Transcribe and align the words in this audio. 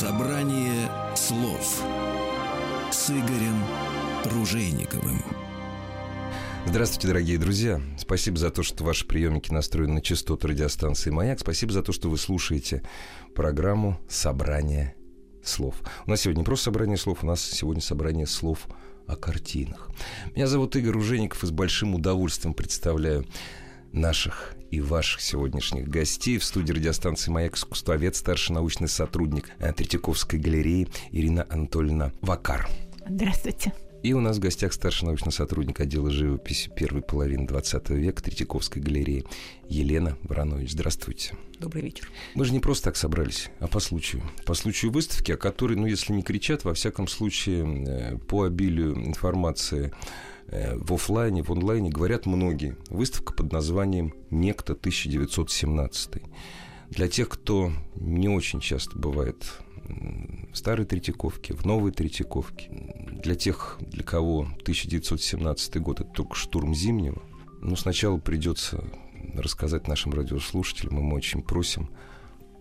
Собрание 0.00 0.88
слов 1.16 1.82
с 2.92 3.10
Игорем 3.10 3.64
Ружейниковым. 4.26 5.20
Здравствуйте, 6.66 7.08
дорогие 7.08 7.36
друзья. 7.36 7.80
Спасибо 7.98 8.36
за 8.36 8.50
то, 8.50 8.62
что 8.62 8.84
ваши 8.84 9.04
приемники 9.04 9.52
настроены 9.52 9.94
на 9.94 10.00
частоту 10.00 10.46
радиостанции 10.46 11.10
«Маяк». 11.10 11.40
Спасибо 11.40 11.72
за 11.72 11.82
то, 11.82 11.90
что 11.90 12.10
вы 12.10 12.16
слушаете 12.16 12.84
программу 13.34 13.98
«Собрание 14.08 14.94
слов». 15.42 15.74
У 16.06 16.10
нас 16.10 16.20
сегодня 16.20 16.42
не 16.42 16.44
просто 16.44 16.66
собрание 16.66 16.96
слов, 16.96 17.24
у 17.24 17.26
нас 17.26 17.42
сегодня 17.42 17.82
собрание 17.82 18.28
слов 18.28 18.68
о 19.08 19.16
картинах. 19.16 19.90
Меня 20.36 20.46
зовут 20.46 20.76
Игорь 20.76 20.92
Ружеников 20.92 21.42
и 21.42 21.46
с 21.48 21.50
большим 21.50 21.96
удовольствием 21.96 22.54
представляю 22.54 23.26
наших 23.92 24.54
и 24.70 24.80
ваших 24.80 25.20
сегодняшних 25.20 25.88
гостей 25.88 26.38
в 26.38 26.44
студии 26.44 26.72
радиостанции 26.72 27.30
«Маяк» 27.30 27.56
искусствовед, 27.56 28.16
старший 28.16 28.54
научный 28.54 28.88
сотрудник 28.88 29.50
Третьяковской 29.58 30.38
галереи 30.38 30.88
Ирина 31.10 31.46
Анатольевна 31.48 32.12
Вакар. 32.20 32.68
Здравствуйте. 33.08 33.72
И 34.02 34.12
у 34.12 34.20
нас 34.20 34.36
в 34.36 34.40
гостях 34.40 34.72
старший 34.72 35.06
научный 35.06 35.32
сотрудник 35.32 35.80
отдела 35.80 36.10
живописи 36.10 36.70
первой 36.70 37.02
половины 37.02 37.48
20 37.48 37.90
века 37.90 38.22
Третьяковской 38.22 38.78
галереи 38.78 39.24
Елена 39.68 40.16
Вранович. 40.22 40.72
Здравствуйте. 40.72 41.34
Добрый 41.58 41.82
вечер. 41.82 42.08
Мы 42.34 42.44
же 42.44 42.52
не 42.52 42.60
просто 42.60 42.84
так 42.84 42.96
собрались, 42.96 43.50
а 43.58 43.66
по 43.66 43.80
случаю. 43.80 44.22
По 44.46 44.54
случаю 44.54 44.92
выставки, 44.92 45.32
о 45.32 45.36
которой, 45.36 45.76
ну, 45.76 45.86
если 45.86 46.12
не 46.12 46.22
кричат, 46.22 46.62
во 46.62 46.74
всяком 46.74 47.08
случае, 47.08 47.86
э, 47.86 48.18
по 48.18 48.44
обилию 48.44 48.94
информации 49.04 49.92
в 50.50 50.94
офлайне, 50.94 51.42
в 51.42 51.50
онлайне 51.50 51.90
говорят 51.90 52.26
многие. 52.26 52.76
Выставка 52.88 53.32
под 53.34 53.52
названием 53.52 54.14
«Некто 54.30 54.72
1917». 54.72 56.22
Для 56.90 57.08
тех, 57.08 57.28
кто 57.28 57.70
не 57.96 58.28
очень 58.28 58.60
часто 58.60 58.98
бывает 58.98 59.60
в 60.52 60.56
старой 60.56 60.86
Третьяковке, 60.86 61.54
в 61.54 61.64
новой 61.64 61.92
Третьяковке. 61.92 62.70
Для 63.22 63.34
тех, 63.34 63.78
для 63.80 64.02
кого 64.02 64.40
1917 64.62 65.76
год– 65.80 66.00
это 66.00 66.10
только 66.10 66.34
штурм 66.34 66.74
Зимнего, 66.74 67.22
ну, 67.60 67.76
сначала 67.76 68.18
придется 68.18 68.84
рассказать 69.34 69.88
нашим 69.88 70.12
радиослушателям, 70.12 70.98
и 70.98 71.02
мы 71.02 71.16
очень 71.16 71.42
просим 71.42 71.90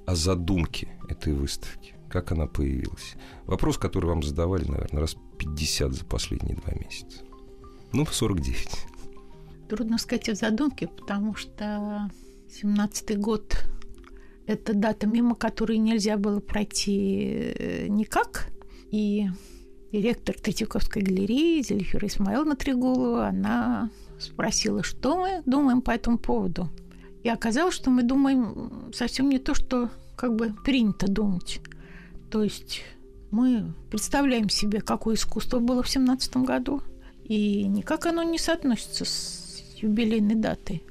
о 0.06 0.16
задумке 0.16 0.90
этой 1.08 1.34
выставки, 1.34 1.96
как 2.10 2.32
она 2.32 2.48
появилась. 2.48 3.16
Вопрос, 3.46 3.78
который 3.78 4.08
вам 4.08 4.24
задавали, 4.24 4.66
наверное, 4.66 5.02
раз 5.02 5.16
50 5.38 5.94
за 5.94 6.06
последние 6.06 6.56
два 6.56 6.74
месяца. 6.74 7.27
Ну, 7.94 8.06
49. 8.06 8.70
Трудно 9.70 9.98
сказать 9.98 10.30
о 10.30 10.36
задумке, 10.36 10.88
потому 10.88 11.36
что 11.36 12.10
17 12.50 13.18
год 13.20 13.66
это 14.48 14.74
дата, 14.74 15.08
мимо 15.08 15.36
которой 15.36 15.78
нельзя 15.78 16.18
было 16.18 16.40
пройти 16.40 17.54
э, 17.54 17.88
никак. 17.90 18.48
И 18.92 19.28
директор 19.92 20.36
Третьяковской 20.40 21.02
галереи 21.02 21.62
Зельфира 21.62 22.08
Исмаиловна 22.08 22.56
Трегулова, 22.56 23.28
она 23.28 23.90
спросила, 24.20 24.84
что 24.84 25.18
мы 25.18 25.44
думаем 25.46 25.82
по 25.82 25.92
этому 25.92 26.18
поводу. 26.18 26.70
И 27.24 27.30
оказалось, 27.30 27.76
что 27.76 27.90
мы 27.90 28.04
думаем 28.04 28.92
совсем 28.94 29.30
не 29.30 29.38
то, 29.38 29.54
что 29.54 29.90
как 30.16 30.36
бы 30.36 30.56
принято 30.64 31.08
думать. 31.08 31.60
То 32.32 32.42
есть 32.44 32.84
мы 33.32 33.74
представляем 33.92 34.50
себе, 34.50 34.80
какое 34.80 35.16
искусство 35.16 35.60
было 35.60 35.84
в 35.84 35.90
семнадцатом 35.90 36.46
году, 36.46 36.82
и 37.28 37.64
никак 37.68 38.06
оно 38.06 38.24
не 38.24 38.38
соотносится 38.38 39.06
с 39.06 39.64
юбилейной 39.76 40.36
датой. 40.36 40.84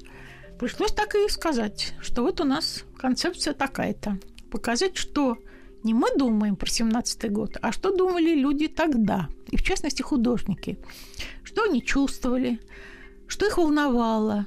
Пришлось 0.58 0.92
так 0.92 1.14
и 1.14 1.28
сказать, 1.28 1.94
что 2.00 2.22
вот 2.22 2.40
у 2.40 2.44
нас 2.44 2.84
концепция 2.98 3.54
такая-то. 3.54 4.18
Показать, 4.50 4.96
что 4.96 5.38
не 5.82 5.94
мы 5.94 6.08
думаем 6.16 6.56
про 6.56 6.68
17 6.68 7.30
год, 7.30 7.56
а 7.60 7.72
что 7.72 7.94
думали 7.94 8.34
люди 8.34 8.68
тогда, 8.68 9.28
и 9.50 9.56
в 9.56 9.62
частности 9.62 10.02
художники. 10.02 10.78
Что 11.42 11.64
они 11.64 11.82
чувствовали, 11.82 12.60
что 13.26 13.46
их 13.46 13.58
волновало, 13.58 14.46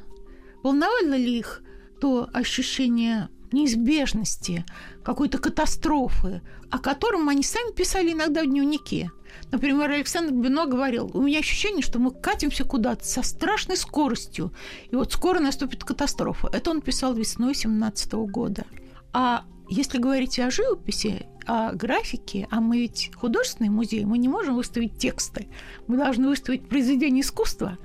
волновало 0.64 1.16
ли 1.16 1.38
их 1.40 1.62
то 2.02 2.30
ощущение 2.34 3.30
неизбежности, 3.52 4.66
какой-то 5.04 5.38
катастрофы, 5.38 6.42
о 6.70 6.80
котором 6.80 7.30
они 7.30 7.44
сами 7.44 7.74
писали 7.74 8.14
иногда 8.14 8.44
в 8.44 8.48
дневнике. 8.48 9.12
Например, 9.52 9.90
Александр 9.90 10.34
Бино 10.34 10.66
говорил, 10.66 11.10
у 11.14 11.22
меня 11.22 11.40
ощущение, 11.40 11.82
что 11.82 12.00
мы 12.00 12.12
катимся 12.12 12.64
куда-то 12.64 13.06
со 13.06 13.24
страшной 13.24 13.78
скоростью, 13.78 14.54
и 14.92 14.96
вот 14.96 15.12
скоро 15.14 15.40
наступит 15.40 15.84
катастрофа. 15.84 16.50
Это 16.54 16.72
он 16.72 16.82
писал 16.82 17.14
весной 17.14 17.56
17 17.56 18.14
года. 18.14 18.66
А 19.14 19.44
если 19.70 19.98
говорить 19.98 20.40
о 20.40 20.52
живописи, 20.52 21.26
о 21.46 21.74
графике, 21.74 22.48
а 22.52 22.60
мы 22.60 22.80
ведь 22.80 23.12
художественный 23.16 23.70
музей, 23.70 24.06
мы 24.06 24.18
не 24.18 24.28
можем 24.28 24.56
выставить 24.56 24.98
тексты, 24.98 25.48
мы 25.88 25.98
должны 25.98 26.28
выставить 26.28 26.68
произведение 26.68 27.22
искусства. 27.22 27.78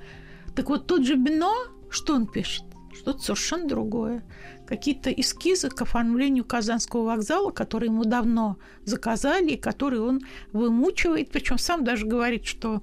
Так 0.55 0.69
вот, 0.69 0.87
тот 0.87 1.05
же 1.05 1.15
Бино, 1.15 1.51
что 1.89 2.13
он 2.13 2.27
пишет? 2.27 2.63
Что-то 2.95 3.19
совершенно 3.19 3.67
другое 3.67 4.23
какие-то 4.65 5.11
эскизы 5.11 5.69
к 5.69 5.81
оформлению 5.81 6.43
Казанского 6.43 7.05
вокзала, 7.05 7.51
которые 7.51 7.89
ему 7.89 8.03
давно 8.03 8.57
заказали, 8.83 9.51
и 9.51 9.57
которые 9.57 10.01
он 10.01 10.21
вымучивает. 10.51 11.29
Причем 11.29 11.57
сам 11.57 11.83
даже 11.83 12.05
говорит, 12.05 12.45
что 12.45 12.81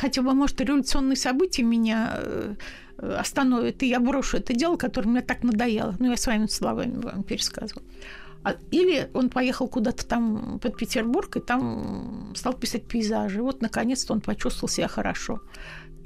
хотя 0.00 0.22
бы, 0.22 0.34
может, 0.34 0.60
революционные 0.60 1.16
события 1.16 1.62
меня 1.62 2.12
э, 2.16 2.54
остановят, 2.98 3.82
и 3.82 3.88
я 3.88 4.00
брошу 4.00 4.36
это 4.36 4.54
дело, 4.54 4.76
которое 4.76 5.08
мне 5.08 5.22
так 5.22 5.42
надоело. 5.42 5.96
Ну, 5.98 6.10
я 6.10 6.16
своими 6.16 6.46
словами 6.46 6.96
вам 7.00 7.22
пересказываю. 7.22 7.84
А, 8.44 8.54
или 8.70 9.10
он 9.12 9.28
поехал 9.28 9.66
куда-то 9.66 10.06
там 10.06 10.60
под 10.60 10.76
Петербург 10.76 11.36
и 11.36 11.40
там 11.40 12.32
стал 12.36 12.52
писать 12.52 12.84
пейзажи. 12.84 13.42
Вот, 13.42 13.60
наконец-то, 13.60 14.12
он 14.12 14.20
почувствовал 14.20 14.68
себя 14.68 14.86
хорошо. 14.86 15.40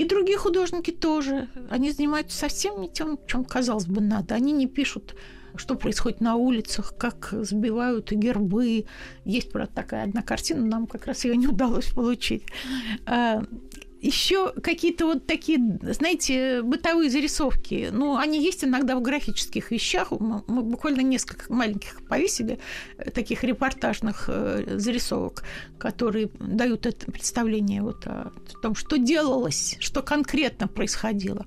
И 0.01 0.05
другие 0.07 0.39
художники 0.39 0.93
тоже. 0.93 1.47
Они 1.69 1.91
занимаются 1.91 2.39
совсем 2.39 2.81
не 2.81 2.89
тем, 2.89 3.19
чем, 3.27 3.45
казалось 3.45 3.85
бы, 3.85 4.01
надо. 4.01 4.35
Они 4.35 4.51
не 4.53 4.67
пишут 4.67 5.15
что 5.57 5.75
происходит 5.75 6.21
на 6.21 6.37
улицах, 6.37 6.95
как 6.97 7.31
сбивают 7.33 8.13
гербы. 8.13 8.87
Есть, 9.25 9.51
правда, 9.51 9.75
такая 9.75 10.05
одна 10.05 10.23
картина, 10.23 10.65
нам 10.65 10.87
как 10.87 11.07
раз 11.07 11.25
ее 11.25 11.37
не 11.37 11.49
удалось 11.49 11.91
получить. 11.91 12.45
Еще 14.01 14.53
какие-то 14.63 15.05
вот 15.05 15.27
такие, 15.27 15.59
знаете, 15.83 16.63
бытовые 16.63 17.11
зарисовки. 17.11 17.91
Ну, 17.93 18.17
они 18.17 18.43
есть 18.43 18.65
иногда 18.65 18.97
в 18.97 19.03
графических 19.03 19.71
вещах. 19.71 20.11
Мы, 20.11 20.41
буквально 20.63 21.03
несколько 21.03 21.53
маленьких 21.53 22.07
повесили, 22.09 22.59
э, 22.97 23.11
таких 23.11 23.45
репортажных 23.45 24.25
э, 24.29 24.79
зарисовок, 24.79 25.45
которые 25.79 26.31
дают 26.39 26.87
это 26.87 27.11
представление 27.13 27.83
вот 27.83 28.07
о 28.07 28.33
том, 28.63 28.75
что 28.75 28.97
делалось, 28.97 29.77
что 29.81 30.03
конкретно 30.03 30.67
происходило. 30.67 31.45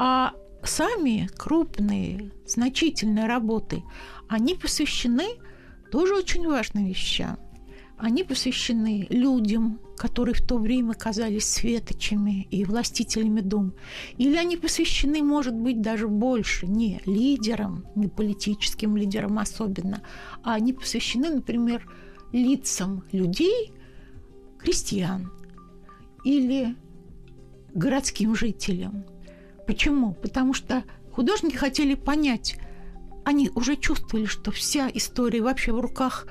А 0.00 0.32
сами 0.64 1.30
крупные, 1.36 2.32
значительные 2.44 3.26
работы, 3.26 3.84
они 4.28 4.56
посвящены 4.56 5.28
тоже 5.92 6.16
очень 6.16 6.44
важным 6.44 6.86
вещам. 6.86 7.38
Они 7.98 8.24
посвящены 8.24 9.06
людям, 9.10 9.80
которые 9.98 10.34
в 10.34 10.40
то 10.40 10.56
время 10.56 10.94
казались 10.94 11.46
светочами 11.46 12.46
и 12.50 12.64
властителями 12.64 13.40
дум. 13.40 13.74
Или 14.16 14.36
они 14.36 14.56
посвящены, 14.56 15.22
может 15.22 15.54
быть, 15.54 15.82
даже 15.82 16.08
больше 16.08 16.66
не 16.66 17.02
лидерам, 17.04 17.84
не 17.94 18.06
политическим 18.06 18.96
лидерам 18.96 19.38
особенно, 19.38 20.02
а 20.42 20.54
они 20.54 20.72
посвящены, 20.72 21.30
например, 21.30 21.86
лицам 22.32 23.04
людей, 23.12 23.72
крестьян 24.58 25.32
или 26.24 26.76
городским 27.74 28.34
жителям. 28.34 29.04
Почему? 29.66 30.14
Потому 30.14 30.54
что 30.54 30.84
художники 31.12 31.56
хотели 31.56 31.94
понять, 31.94 32.58
они 33.24 33.50
уже 33.54 33.76
чувствовали, 33.76 34.26
что 34.26 34.50
вся 34.50 34.88
история 34.94 35.42
вообще 35.42 35.72
в 35.72 35.80
руках 35.80 36.26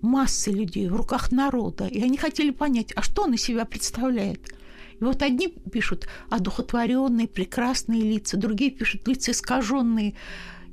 массы 0.00 0.50
людей, 0.50 0.88
в 0.88 0.96
руках 0.96 1.32
народа. 1.32 1.86
И 1.86 2.02
они 2.02 2.16
хотели 2.16 2.50
понять, 2.50 2.92
а 2.96 3.02
что 3.02 3.22
он 3.24 3.34
из 3.34 3.42
себя 3.42 3.64
представляет. 3.64 4.54
И 5.00 5.04
вот 5.04 5.22
одни 5.22 5.48
пишут 5.48 6.08
одухотворенные, 6.28 7.26
прекрасные 7.26 8.02
лица, 8.02 8.36
другие 8.36 8.70
пишут 8.70 9.08
лица 9.08 9.32
искаженные 9.32 10.14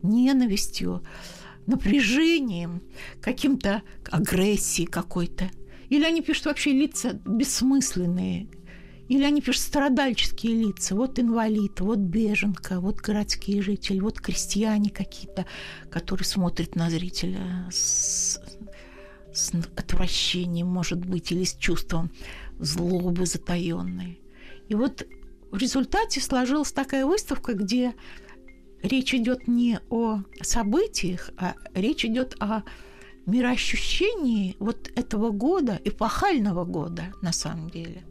ненавистью, 0.04 1.04
напряжением, 1.66 2.82
каким-то 3.22 3.84
агрессией 4.10 4.88
какой-то. 4.88 5.50
Или 5.90 6.04
они 6.04 6.22
пишут 6.22 6.48
вообще 6.48 6.72
лица 6.72 7.20
бессмысленные, 7.26 8.48
или 9.08 9.24
они 9.24 9.42
пишут 9.42 9.62
страдальческие 9.62 10.54
лица. 10.54 10.96
Вот 10.96 11.18
инвалид, 11.18 11.80
вот 11.80 12.00
беженка, 12.00 12.80
вот 12.82 12.98
городские 12.98 13.62
жители, 13.62 14.00
вот 14.00 14.20
крестьяне 14.20 14.90
какие-то, 14.90 15.46
которые 15.90 16.26
смотрят 16.26 16.76
на 16.76 16.90
зрителя 16.90 17.68
с 17.72 18.40
с 19.38 19.52
отвращением, 19.76 20.68
может 20.68 21.06
быть, 21.06 21.32
или 21.32 21.44
с 21.44 21.56
чувством 21.56 22.12
злобы 22.60 23.26
затаенной. 23.26 24.20
И 24.68 24.76
вот 24.76 25.08
в 25.52 25.58
результате 25.58 26.20
сложилась 26.20 26.72
такая 26.72 27.06
выставка, 27.06 27.54
где 27.54 27.94
речь 28.82 29.14
идет 29.14 29.48
не 29.48 29.80
о 29.90 30.22
событиях, 30.42 31.32
а 31.38 31.56
речь 31.74 32.06
идет 32.06 32.36
о 32.40 32.64
мироощущении 33.26 34.56
вот 34.60 34.90
этого 34.96 35.32
года, 35.32 35.80
эпохального 35.84 36.66
года, 36.66 37.14
на 37.22 37.32
самом 37.32 37.70
деле. 37.70 38.04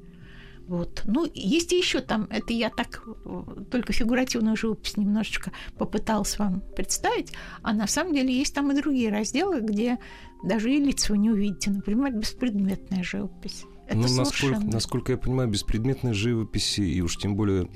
Вот. 0.66 1.02
Ну, 1.04 1.30
есть 1.32 1.72
и 1.72 1.78
еще 1.78 2.00
там, 2.00 2.26
это 2.30 2.52
я 2.52 2.70
так 2.70 3.02
э, 3.06 3.64
только 3.70 3.92
фигуративную 3.92 4.56
живопись 4.56 4.96
немножечко 4.96 5.52
попыталась 5.78 6.38
вам 6.38 6.60
представить, 6.74 7.32
а 7.62 7.72
на 7.72 7.86
самом 7.86 8.14
деле 8.14 8.36
есть 8.36 8.54
там 8.54 8.72
и 8.72 8.74
другие 8.74 9.10
разделы, 9.10 9.60
где 9.60 9.98
даже 10.42 10.72
и 10.72 10.80
лиц 10.80 11.08
вы 11.08 11.18
не 11.18 11.30
увидите, 11.30 11.70
например, 11.70 12.12
беспредметная 12.12 13.04
живопись. 13.04 13.64
Это 13.86 13.98
ну, 13.98 14.08
насколько, 14.08 14.58
насколько 14.58 15.12
я 15.12 15.18
понимаю, 15.18 15.48
беспредметной 15.48 16.12
живописи 16.12 16.80
и 16.80 17.00
уж 17.00 17.16
тем 17.16 17.36
более 17.36 17.68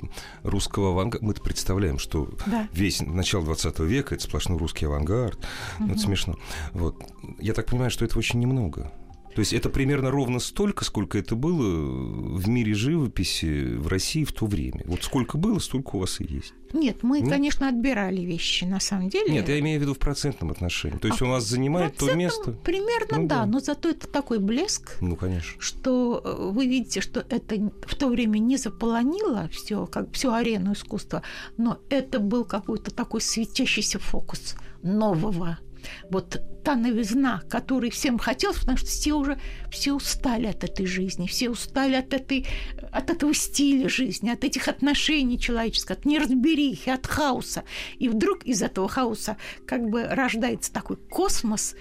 русского 0.42 0.90
авангарда, 0.90 1.24
мы-то 1.24 1.40
представляем, 1.40 2.00
что 2.00 2.28
да. 2.46 2.68
весь 2.72 3.00
начало 3.00 3.44
20 3.44 3.78
века 3.80 4.16
это 4.16 4.24
сплошной 4.24 4.58
русский 4.58 4.86
авангард. 4.86 5.38
Угу. 5.38 5.86
Ну, 5.86 5.92
это 5.92 5.98
смешно. 6.00 6.36
Вот. 6.72 6.96
Я 7.38 7.54
так 7.54 7.66
понимаю, 7.66 7.92
что 7.92 8.04
это 8.04 8.18
очень 8.18 8.40
немного. 8.40 8.92
То 9.34 9.40
есть 9.40 9.52
это 9.52 9.68
примерно 9.68 10.10
ровно 10.10 10.40
столько, 10.40 10.84
сколько 10.84 11.18
это 11.18 11.36
было 11.36 12.36
в 12.36 12.48
мире 12.48 12.74
живописи 12.74 13.76
в 13.76 13.86
России 13.88 14.24
в 14.24 14.32
то 14.32 14.46
время. 14.46 14.82
Вот 14.86 15.04
сколько 15.04 15.38
было, 15.38 15.58
столько 15.58 15.96
у 15.96 16.00
вас 16.00 16.20
и 16.20 16.24
есть. 16.24 16.52
Нет, 16.72 17.02
мы, 17.02 17.20
Нет? 17.20 17.30
конечно, 17.30 17.68
отбирали 17.68 18.20
вещи, 18.20 18.64
на 18.64 18.80
самом 18.80 19.08
деле. 19.08 19.32
Нет, 19.32 19.48
я 19.48 19.58
имею 19.58 19.78
в 19.78 19.82
виду 19.82 19.94
в 19.94 19.98
процентном 19.98 20.50
отношении. 20.50 20.98
То 20.98 21.08
есть 21.08 21.20
а 21.20 21.24
у 21.24 21.28
нас 21.28 21.44
занимает 21.44 21.96
то 21.96 22.12
место. 22.14 22.52
Примерно, 22.52 23.18
ну, 23.18 23.26
да, 23.26 23.40
да, 23.40 23.46
но 23.46 23.60
зато 23.60 23.90
это 23.90 24.06
такой 24.06 24.38
блеск. 24.38 24.96
Ну, 25.00 25.16
конечно. 25.16 25.60
Что 25.60 26.22
э, 26.24 26.50
вы 26.52 26.66
видите, 26.66 27.00
что 27.00 27.20
это 27.28 27.56
в 27.86 27.94
то 27.94 28.08
время 28.08 28.38
не 28.38 28.56
заполонило 28.56 29.48
все, 29.48 29.86
как 29.86 30.12
всю 30.12 30.32
арену 30.32 30.72
искусства, 30.72 31.22
но 31.56 31.78
это 31.88 32.20
был 32.20 32.44
какой-то 32.44 32.92
такой 32.92 33.20
светящийся 33.20 33.98
фокус 33.98 34.56
нового 34.82 35.58
вот 36.10 36.40
та 36.62 36.76
новизна, 36.76 37.42
которой 37.48 37.90
всем 37.90 38.18
хотелось, 38.18 38.58
потому 38.58 38.78
что 38.78 38.86
все 38.86 39.14
уже 39.14 39.40
все 39.70 39.92
устали 39.92 40.46
от 40.46 40.64
этой 40.64 40.86
жизни, 40.86 41.26
все 41.26 41.50
устали 41.50 41.94
от, 41.94 42.12
этой, 42.12 42.46
от 42.92 43.10
этого 43.10 43.34
стиля 43.34 43.88
жизни, 43.88 44.30
от 44.30 44.44
этих 44.44 44.68
отношений 44.68 45.38
человеческих, 45.38 45.92
от 45.92 46.04
неразберихи, 46.04 46.90
от 46.90 47.06
хаоса. 47.06 47.64
И 47.98 48.08
вдруг 48.08 48.44
из 48.44 48.62
этого 48.62 48.88
хаоса 48.88 49.36
как 49.66 49.88
бы 49.88 50.04
рождается 50.04 50.72
такой 50.72 50.96
космос, 50.96 51.74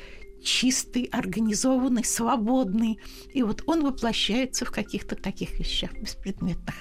чистый, 0.44 1.10
организованный, 1.12 2.04
свободный. 2.04 3.00
И 3.34 3.44
вот 3.44 3.64
он 3.66 3.84
воплощается 3.84 4.66
в 4.66 4.72
каких-то 4.72 5.16
таких 5.16 5.60
вещах 5.60 5.94
беспредметных. 5.94 6.76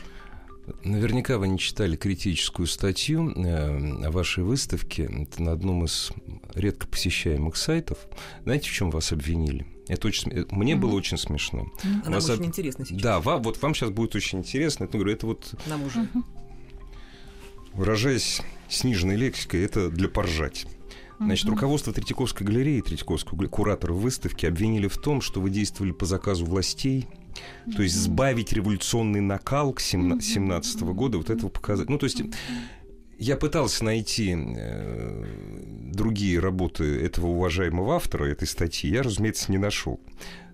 Наверняка 0.84 1.38
вы 1.38 1.48
не 1.48 1.58
читали 1.58 1.96
критическую 1.96 2.66
статью 2.66 3.30
э, 3.30 4.04
о 4.06 4.10
вашей 4.10 4.44
выставке. 4.44 5.04
Это 5.04 5.42
на 5.42 5.52
одном 5.52 5.84
из 5.84 6.10
редко 6.54 6.86
посещаемых 6.86 7.56
сайтов. 7.56 7.98
Знаете, 8.44 8.68
в 8.68 8.72
чем 8.72 8.90
вас 8.90 9.12
обвинили? 9.12 9.66
Это 9.88 10.08
очень, 10.08 10.30
э, 10.32 10.44
мне 10.50 10.72
mm-hmm. 10.72 10.76
было 10.76 10.94
очень 10.94 11.18
смешно. 11.18 11.66
Mm-hmm. 11.82 12.02
А 12.06 12.10
вас 12.10 12.28
очень 12.28 12.42
об... 12.42 12.46
интересно 12.46 12.86
сейчас. 12.86 13.00
Да, 13.00 13.20
вам, 13.20 13.42
вот 13.42 13.60
вам 13.60 13.74
сейчас 13.74 13.90
будет 13.90 14.14
очень 14.14 14.38
интересно. 14.38 14.84
Это, 14.84 14.98
говорю, 14.98 15.12
это 15.12 15.26
вот... 15.26 15.54
Нам 15.66 15.84
уже. 15.84 16.00
Mm-hmm. 16.00 16.22
Выражаясь 17.74 18.42
сниженной 18.68 19.16
лексикой, 19.16 19.62
это 19.62 19.90
для 19.90 20.08
поржать. 20.08 20.66
Значит, 21.18 21.46
mm-hmm. 21.46 21.50
руководство 21.50 21.92
Третьяковской 21.92 22.44
галереи, 22.44 22.80
Третьяковского 22.80 23.46
куратора 23.46 23.92
выставки 23.92 24.46
обвинили 24.46 24.86
в 24.86 24.98
том, 24.98 25.20
что 25.20 25.40
вы 25.40 25.50
действовали 25.50 25.92
по 25.92 26.06
заказу 26.06 26.44
властей, 26.44 27.08
то 27.74 27.82
есть 27.82 27.94
сбавить 27.94 28.52
революционный 28.52 29.20
накал 29.20 29.72
к 29.72 29.80
17 29.80 30.80
года, 30.82 31.18
вот 31.18 31.30
этого 31.30 31.50
показать. 31.50 31.88
Ну, 31.88 31.98
то 31.98 32.04
есть 32.04 32.22
я 33.18 33.36
пытался 33.36 33.84
найти 33.84 34.34
э, 34.36 35.24
другие 35.92 36.38
работы 36.38 36.84
этого 37.04 37.26
уважаемого 37.26 37.96
автора 37.96 38.26
этой 38.26 38.46
статьи, 38.46 38.90
я, 38.90 39.02
разумеется, 39.02 39.50
не 39.50 39.58
нашел. 39.58 40.00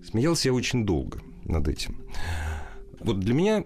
Смеялся 0.03 0.49
я 0.49 0.55
очень 0.55 0.87
долго 0.87 1.21
над 1.45 1.69
этим. 1.69 2.03
Вот 3.01 3.21
для 3.21 3.35
меня 3.35 3.65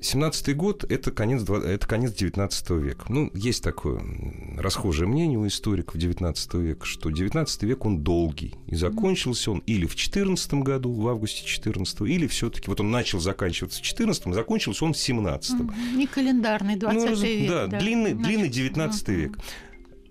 17-й 0.00 0.54
год– 0.54 0.84
это 0.88 1.10
конец, 1.10 1.42
это 1.48 1.86
конец 1.86 2.12
19 2.12 2.70
века. 2.70 3.06
Ну, 3.08 3.30
есть 3.34 3.64
такое 3.64 4.00
расхожее 4.56 5.08
мнение 5.08 5.38
у 5.38 5.46
историков 5.46 5.96
19 5.96 6.54
века, 6.54 6.86
что 6.86 7.10
19 7.10 7.62
век, 7.64 7.84
он 7.84 8.02
долгий. 8.02 8.54
И 8.66 8.76
закончился 8.76 9.50
он 9.50 9.58
или 9.66 9.86
в 9.86 9.96
14 9.96 10.54
году, 10.54 10.92
в 10.92 11.08
августе 11.08 11.44
14 11.44 12.02
или 12.02 12.26
все 12.28 12.48
таки 12.48 12.68
вот 12.68 12.80
он 12.80 12.90
начал 12.90 13.18
заканчиваться 13.18 13.80
в 13.80 13.82
14 13.82 14.34
закончился 14.34 14.84
он 14.84 14.92
в 14.92 14.98
17 14.98 15.60
угу. 15.60 15.72
Не 15.94 16.06
календарный 16.06 16.76
20 16.76 17.10
ну, 17.10 17.16
век. 17.16 17.48
Да, 17.48 17.66
да. 17.66 17.78
длинный, 17.80 18.14
длинный 18.14 18.48
19 18.48 19.02
угу. 19.02 19.12
век. 19.12 19.38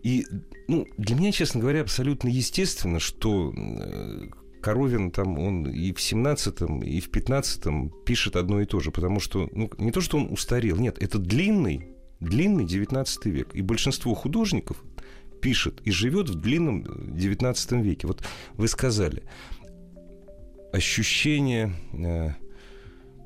И 0.03 0.25
ну, 0.67 0.85
для 0.97 1.15
меня, 1.15 1.31
честно 1.31 1.61
говоря, 1.61 1.81
абсолютно 1.81 2.27
естественно, 2.27 2.99
что 2.99 3.53
э, 3.55 4.27
Коровин 4.67 5.11
там, 5.11 5.39
он 5.39 5.63
и 5.63 5.93
в 5.93 5.99
17-м, 5.99 6.81
и 6.81 6.99
в 6.99 7.09
15-м 7.09 7.89
пишет 8.05 8.35
одно 8.35 8.59
и 8.59 8.65
то 8.65 8.81
же, 8.81 8.91
потому 8.91 9.21
что, 9.21 9.47
ну, 9.53 9.71
не 9.77 9.91
то, 9.91 10.01
что 10.01 10.17
он 10.17 10.29
устарел, 10.29 10.75
нет, 10.75 11.01
это 11.01 11.19
длинный, 11.19 11.87
длинный 12.19 12.65
19 12.65 13.25
век. 13.27 13.55
И 13.55 13.61
большинство 13.61 14.13
художников 14.13 14.83
пишет 15.41 15.79
и 15.85 15.91
живет 15.91 16.27
в 16.27 16.35
длинном 16.35 16.83
19 17.15 17.71
веке. 17.81 18.07
Вот 18.07 18.25
вы 18.55 18.67
сказали, 18.67 19.23
ощущение... 20.73 21.71
Э, 21.93 22.31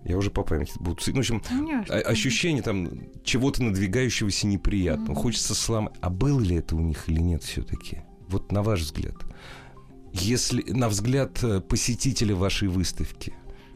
я 0.06 0.18
уже 0.18 0.30
по 0.30 0.44
памяти 0.44 0.74
буду... 0.80 1.02
Ну, 1.08 1.14
в 1.16 1.18
общем, 1.18 1.40
Конечно. 1.40 1.96
ощущение 1.96 2.62
там 2.62 2.88
чего-то 3.24 3.64
надвигающегося 3.64 4.46
неприятного. 4.46 5.16
Mm-hmm. 5.16 5.22
Хочется 5.22 5.56
сломать. 5.56 5.96
А 6.02 6.12
было 6.12 6.40
ли 6.40 6.58
это 6.58 6.76
у 6.76 6.82
них 6.82 7.10
или 7.10 7.20
нет 7.20 7.42
все-таки? 7.42 8.04
Вот 8.28 8.52
на 8.52 8.62
ваш 8.62 8.82
взгляд 8.82 9.16
если 10.14 10.64
на 10.72 10.90
взгляд 10.90 11.44
э, 11.44 11.62
посетителя 11.62 12.36
вашей 12.36 12.68
выставки, 12.68 13.34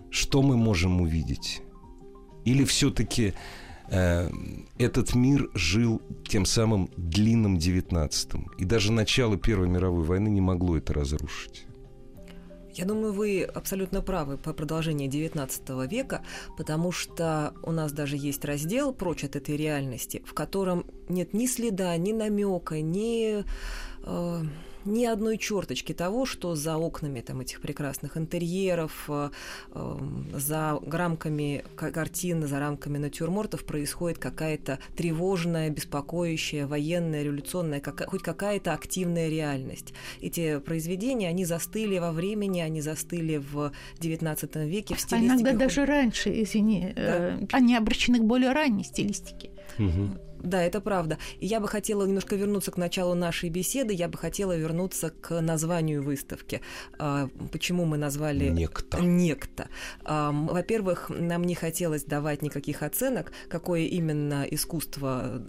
что 0.09 0.41
мы 0.41 0.57
можем 0.57 1.01
увидеть? 1.01 1.61
Или 2.43 2.63
все-таки 2.63 3.33
э, 3.89 4.29
этот 4.77 5.15
мир 5.15 5.49
жил 5.53 6.01
тем 6.27 6.45
самым 6.45 6.89
длинным 6.97 7.57
девятнадцатым, 7.57 8.51
и 8.57 8.65
даже 8.65 8.91
начало 8.91 9.37
Первой 9.37 9.67
мировой 9.67 10.03
войны 10.03 10.29
не 10.29 10.41
могло 10.41 10.77
это 10.77 10.93
разрушить? 10.93 11.65
Я 12.75 12.83
думаю, 12.83 13.13
вы 13.13 13.43
абсолютно 13.43 14.01
правы 14.01 14.37
по 14.37 14.51
продолжению 14.51 15.09
XIX 15.09 15.87
века, 15.87 16.21
потому 16.57 16.91
что 16.91 17.53
у 17.63 17.71
нас 17.71 17.93
даже 17.93 18.17
есть 18.17 18.43
раздел 18.43 18.93
«Прочь 18.93 19.23
от 19.23 19.37
этой 19.37 19.55
реальности», 19.55 20.21
в 20.25 20.33
котором 20.33 20.85
нет 21.07 21.33
ни 21.33 21.47
следа, 21.47 21.95
ни 21.95 22.11
намека, 22.11 22.81
ни 22.81 23.45
э, 24.04 24.44
ни 24.85 25.06
одной 25.06 25.37
черточки 25.37 25.94
того, 25.94 26.25
что 26.25 26.56
за 26.56 26.77
окнами 26.77 27.21
там, 27.21 27.42
этих 27.42 27.61
прекрасных 27.61 28.18
интерьеров, 28.18 29.06
э, 29.07 29.30
эм, 29.73 30.27
за 30.33 30.80
рамками 30.87 31.63
картин, 31.75 32.47
за 32.47 32.59
рамками 32.59 32.97
натюрмортов 32.97 33.65
происходит 33.65 34.18
какая-то 34.18 34.80
тревожная, 34.95 35.69
беспокоящая, 35.69 36.68
военная, 36.68 37.23
революционная, 37.23 37.81
хоть 38.07 38.21
какая-то 38.21 38.73
активная 38.73 39.30
реальность. 39.30 39.94
Эти 40.21 40.59
произведения, 40.59 41.30
они 41.30 41.45
застыли 41.45 41.97
во 41.97 42.11
времени, 42.11 42.61
они 42.61 42.81
застыли 42.81 43.37
в 43.37 43.71
XIX 43.99 44.68
веке 44.68 44.95
в 44.95 44.99
стилистике. 44.99 45.31
А 45.31 45.35
иногда 45.35 45.54
даже 45.54 45.85
раньше, 45.85 46.42
извини, 46.44 46.94
да. 46.95 47.01
э, 47.01 47.45
они 47.51 47.75
обращены 47.75 48.19
к 48.19 48.23
более 48.23 48.51
ранней 48.51 48.83
стилистике. 48.83 49.51
Угу. 49.77 50.19
Да, 50.42 50.61
это 50.61 50.81
правда. 50.81 51.18
И 51.39 51.45
я 51.47 51.59
бы 51.59 51.68
хотела 51.68 52.06
немножко 52.06 52.35
вернуться 52.35 52.71
к 52.71 52.77
началу 52.77 53.13
нашей 53.15 53.49
беседы. 53.49 53.94
Я 53.94 54.07
бы 54.07 54.18
хотела 54.18 54.56
вернуться 54.56 55.09
к 55.09 55.42
названию 55.42 56.04
выставки. 56.04 56.61
А, 56.99 57.30
почему 57.51 57.85
мы 57.85 57.97
назвали 57.97 58.49
«Некто». 58.49 58.99
«Некто». 58.99 59.68
А, 60.04 60.31
во-первых, 60.31 61.09
нам 61.09 61.44
не 61.44 61.56
хотелось 61.56 62.04
давать 62.04 62.42
никаких 62.42 62.83
оценок, 62.83 63.31
какое 63.49 63.81
именно 63.81 64.45
искусство 64.49 65.42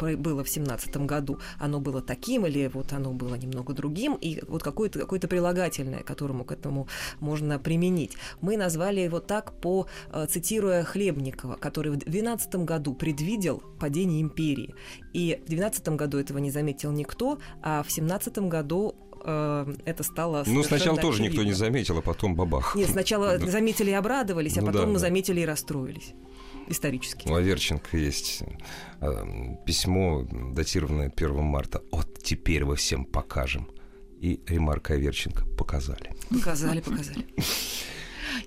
было 0.00 0.44
в 0.44 0.48
семнадцатом 0.48 1.06
году. 1.06 1.38
Оно 1.58 1.80
было 1.80 2.02
таким 2.02 2.46
или 2.46 2.70
вот 2.72 2.92
оно 2.92 3.12
было 3.12 3.34
немного 3.34 3.72
другим. 3.72 4.14
И 4.14 4.42
вот 4.48 4.62
какое-то 4.62 4.98
какое 4.98 5.20
прилагательное, 5.20 6.02
которому 6.02 6.44
к 6.44 6.52
этому 6.52 6.88
можно 7.20 7.58
применить. 7.58 8.16
Мы 8.40 8.56
назвали 8.56 9.00
его 9.00 9.20
так 9.20 9.52
по, 9.60 9.86
э, 10.12 10.26
цитируя 10.28 10.84
Хлебникова, 10.84 11.56
который 11.56 11.92
в 11.92 11.96
12 11.96 12.64
году 12.64 12.94
предвидел 12.94 13.62
падение 13.80 14.15
империи. 14.20 14.74
И 15.12 15.40
в 15.44 15.48
12 15.48 15.88
году 15.90 16.18
этого 16.18 16.38
не 16.38 16.50
заметил 16.50 16.92
никто, 16.92 17.38
а 17.62 17.82
в 17.82 17.90
17 17.90 18.38
году 18.38 18.94
э, 19.24 19.74
это 19.84 20.02
стало 20.02 20.44
Ну, 20.46 20.62
сначала 20.62 20.98
тоже 20.98 21.22
никто 21.22 21.42
не 21.42 21.52
заметил, 21.52 21.98
а 21.98 22.02
потом 22.02 22.34
бабах. 22.34 22.74
Нет, 22.76 22.90
сначала 22.90 23.38
заметили 23.46 23.90
и 23.90 23.94
обрадовались, 23.94 24.56
а 24.58 24.60
ну, 24.60 24.66
потом 24.68 24.82
да, 24.82 24.86
мы 24.88 24.94
да. 24.94 25.00
заметили 25.00 25.40
и 25.40 25.44
расстроились 25.44 26.14
исторически. 26.68 27.28
У 27.28 27.34
Аверченко 27.34 27.96
есть 27.96 28.42
э, 29.00 29.56
письмо, 29.64 30.26
датированное 30.52 31.12
1 31.14 31.34
марта. 31.42 31.82
«Вот 31.92 32.18
теперь 32.22 32.64
вы 32.64 32.76
всем 32.76 33.04
покажем». 33.04 33.68
И 34.20 34.40
ремарка 34.46 34.94
Аверченко 34.94 35.46
«показали». 35.56 36.12
Показали, 36.30 36.80
показали. 36.80 37.26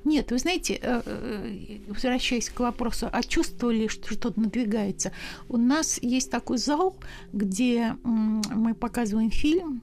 Нет, 0.03 0.31
вы 0.31 0.37
знаете, 0.37 0.79
э, 0.81 1.01
э, 1.05 1.77
возвращаясь 1.87 2.49
к 2.49 2.59
вопросу, 2.59 3.09
а 3.11 3.23
чувствовали, 3.23 3.87
что 3.87 4.13
что-то 4.13 4.39
надвигается? 4.39 5.11
У 5.47 5.57
нас 5.57 5.99
есть 6.01 6.31
такой 6.31 6.57
зал, 6.57 6.95
где 7.33 7.95
мы 8.03 8.73
показываем 8.73 9.31
фильм, 9.31 9.81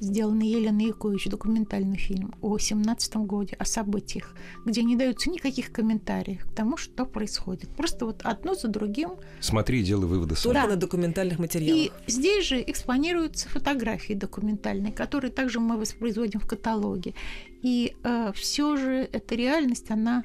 сделанный 0.00 0.48
Еленой 0.48 0.86
Якович, 0.86 1.26
документальный 1.26 1.96
фильм 1.96 2.34
о 2.40 2.58
17 2.58 3.16
годе, 3.16 3.56
о 3.58 3.64
событиях, 3.64 4.34
где 4.64 4.82
не 4.82 4.96
даются 4.96 5.30
никаких 5.30 5.72
комментариев 5.72 6.44
к 6.44 6.54
тому, 6.54 6.76
что 6.76 7.06
происходит. 7.06 7.68
Просто 7.70 8.06
вот 8.06 8.20
одно 8.22 8.54
за 8.54 8.68
другим. 8.68 9.12
Смотри 9.40 9.80
и 9.80 9.82
делай 9.82 10.06
выводы 10.06 10.34
сам. 10.34 10.52
Только 10.52 10.66
да. 10.66 10.74
на 10.74 10.76
документальных 10.76 11.38
материалах. 11.38 11.76
И 11.76 11.92
здесь 12.06 12.46
же 12.46 12.62
экспонируются 12.62 13.48
фотографии 13.48 14.14
документальные, 14.14 14.92
которые 14.92 15.30
также 15.30 15.60
мы 15.60 15.76
воспроизводим 15.76 16.40
в 16.40 16.46
каталоге. 16.46 17.14
И 17.62 17.96
э, 18.02 18.32
все 18.34 18.76
же 18.76 19.08
эта 19.12 19.34
реальность, 19.34 19.90
она, 19.90 20.24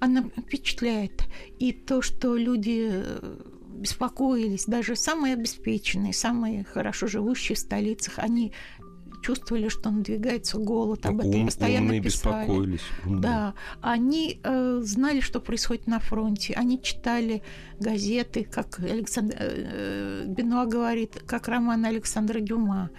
она 0.00 0.24
впечатляет. 0.36 1.22
И 1.58 1.72
то, 1.72 2.02
что 2.02 2.36
люди 2.36 2.90
э, 2.92 3.38
беспокоились, 3.78 4.64
даже 4.66 4.96
самые 4.96 5.34
обеспеченные, 5.34 6.12
самые 6.12 6.64
хорошо 6.64 7.06
живущие 7.06 7.56
в 7.56 7.58
столицах, 7.58 8.18
они 8.18 8.52
чувствовали, 9.22 9.68
что 9.68 9.90
надвигается 9.90 10.58
голод, 10.58 11.04
об 11.06 11.20
этом 11.20 11.40
Ум, 11.40 11.46
постоянно 11.46 11.88
писали. 11.88 12.00
беспокоились. 12.00 12.80
Умные. 13.04 13.20
Да, 13.20 13.54
они 13.80 14.40
э, 14.42 14.80
знали, 14.82 15.20
что 15.20 15.40
происходит 15.40 15.86
на 15.86 15.98
фронте, 15.98 16.54
они 16.54 16.80
читали 16.80 17.42
газеты, 17.80 18.44
как 18.44 18.78
Александр 18.78 19.36
э, 19.38 20.24
Бенуа 20.26 20.66
говорит, 20.66 21.22
как 21.26 21.48
роман 21.48 21.84
Александра 21.84 22.40
Дюма, 22.40 22.90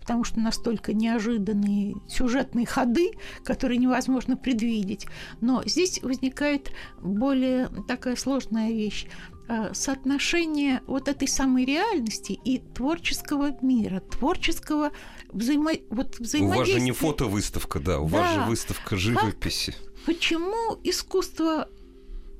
потому 0.00 0.24
что 0.24 0.40
настолько 0.40 0.92
неожиданные 0.92 1.94
сюжетные 2.08 2.66
ходы, 2.66 3.12
которые 3.44 3.78
невозможно 3.78 4.36
предвидеть. 4.36 5.06
Но 5.40 5.62
здесь 5.64 6.02
возникает 6.02 6.72
более 7.00 7.68
такая 7.86 8.16
сложная 8.16 8.70
вещь. 8.70 9.06
Э, 9.52 9.74
соотношение 9.74 10.80
вот 10.86 11.08
этой 11.08 11.26
самой 11.26 11.64
реальности 11.64 12.38
и 12.44 12.58
творческого 12.58 13.56
мира, 13.62 13.98
творческого 13.98 14.92
взаимо... 15.32 15.72
вот 15.90 16.20
взаимодействия. 16.20 16.54
У 16.54 16.58
вас 16.58 16.68
же 16.68 16.80
не 16.80 16.92
фотовыставка, 16.92 17.80
да, 17.80 17.98
у 17.98 18.08
да. 18.08 18.18
вас 18.18 18.34
же 18.34 18.40
выставка 18.42 18.94
живописи. 18.94 19.72
Как, 19.72 20.04
почему 20.06 20.78
искусство 20.84 21.68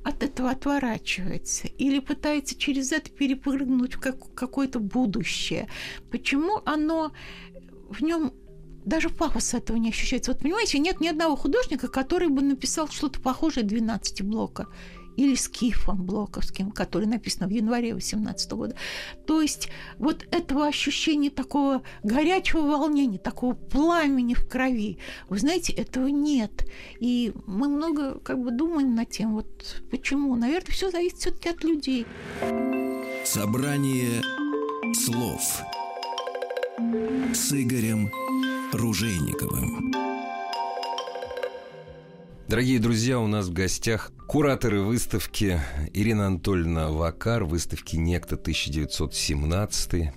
от 0.04 0.22
этого 0.22 0.50
отворачивается 0.50 1.66
или 1.66 1.98
пытается 1.98 2.56
через 2.56 2.92
это 2.92 3.10
перепрыгнуть 3.10 3.94
в 3.94 3.98
как, 3.98 4.32
какое-то 4.34 4.78
будущее? 4.78 5.68
Почему 6.12 6.62
оно 6.64 7.10
в 7.88 8.04
нем 8.04 8.32
даже 8.84 9.10
пафос 9.10 9.54
этого 9.54 9.76
не 9.76 9.88
ощущается. 9.90 10.32
Вот 10.32 10.40
понимаете, 10.42 10.78
нет 10.78 11.00
ни 11.00 11.08
одного 11.08 11.34
художника, 11.34 11.88
который 11.88 12.28
бы 12.28 12.40
написал 12.40 12.88
что-то 12.88 13.20
похожее 13.20 13.66
12 13.66 14.22
блока 14.22 14.68
или 15.20 15.34
скифом 15.34 16.02
блоковским, 16.02 16.70
который 16.70 17.06
написан 17.06 17.46
в 17.46 17.50
январе 17.50 17.92
18 17.92 18.52
года. 18.52 18.74
То 19.26 19.42
есть 19.42 19.68
вот 19.98 20.26
этого 20.30 20.66
ощущения 20.66 21.28
такого 21.28 21.82
горячего 22.02 22.62
волнения, 22.62 23.18
такого 23.18 23.52
пламени 23.52 24.32
в 24.32 24.48
крови, 24.48 24.98
вы 25.28 25.38
знаете, 25.38 25.74
этого 25.74 26.06
нет. 26.06 26.66
И 27.00 27.34
мы 27.46 27.68
много 27.68 28.18
как 28.20 28.42
бы 28.42 28.50
думаем 28.50 28.94
над 28.94 29.10
тем, 29.10 29.34
вот 29.34 29.82
почему. 29.90 30.34
Наверное, 30.36 30.72
все 30.72 30.90
зависит 30.90 31.18
все-таки 31.18 31.50
от 31.50 31.64
людей. 31.64 32.06
Собрание 33.24 34.22
слов 34.94 35.60
с 37.34 37.52
Игорем 37.52 38.10
Ружейниковым. 38.72 40.09
Дорогие 42.50 42.80
друзья, 42.80 43.20
у 43.20 43.28
нас 43.28 43.46
в 43.46 43.52
гостях 43.52 44.10
кураторы 44.26 44.82
выставки 44.82 45.60
Ирина 45.94 46.26
Анатольевна 46.26 46.88
Вакар, 46.88 47.44
выставки 47.44 47.94
«Некто 47.94 48.34
1917» 48.34 50.08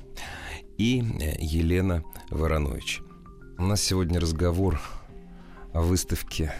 и 0.79 1.03
э, 1.21 1.35
Елена 1.39 2.03
Воронович. 2.31 3.01
У 3.59 3.61
нас 3.61 3.83
сегодня 3.83 4.19
разговор 4.19 4.81
о 5.75 5.81
выставке 5.81 6.51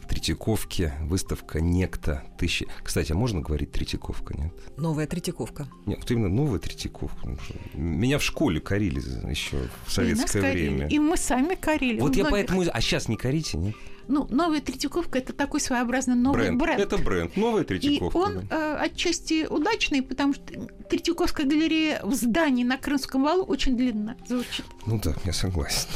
в 0.00 0.06
Третьяковке. 0.06 0.94
Выставка 1.00 1.60
«Некто». 1.60 2.22
Тысячи... 2.38 2.68
Кстати, 2.84 3.10
а 3.10 3.16
можно 3.16 3.40
говорить 3.40 3.72
Третьяковка, 3.72 4.32
нет? 4.38 4.52
Новая 4.76 5.08
Третьяковка. 5.08 5.66
Нет, 5.86 5.98
вот 5.98 6.10
именно 6.12 6.28
новая 6.28 6.60
Третьяковка. 6.60 7.36
Меня 7.74 8.20
в 8.20 8.22
школе 8.22 8.60
корили 8.60 9.00
еще 9.28 9.56
в 9.86 9.90
советское 9.90 10.52
и 10.52 10.68
время. 10.68 10.86
И 10.86 11.00
мы 11.00 11.16
сами 11.16 11.56
корили. 11.56 11.98
Вот 11.98 12.14
я 12.14 12.26
поэтому... 12.26 12.62
А 12.72 12.80
сейчас 12.80 13.08
не 13.08 13.16
корите, 13.16 13.58
нет? 13.58 13.74
Ну, 14.08 14.26
новая 14.30 14.60
Третьяковка 14.60 15.18
это 15.18 15.32
такой 15.32 15.60
своеобразный 15.60 16.14
новый 16.14 16.42
бренд. 16.42 16.60
бренд. 16.60 16.80
Это 16.80 16.98
бренд, 16.98 17.36
новая 17.36 17.64
Третьяковка. 17.64 18.18
И 18.18 18.22
он 18.22 18.46
да. 18.48 18.78
э, 18.80 18.86
отчасти 18.86 19.46
удачный, 19.46 20.02
потому 20.02 20.34
что 20.34 20.44
Третьяковская 20.88 21.46
галерея 21.46 22.00
в 22.04 22.14
здании 22.14 22.64
на 22.64 22.78
Крымском 22.78 23.22
валу 23.22 23.44
очень 23.44 23.76
длинно 23.76 24.16
звучит. 24.26 24.64
Ну 24.86 25.00
да, 25.02 25.14
я 25.24 25.32
согласен. 25.32 25.88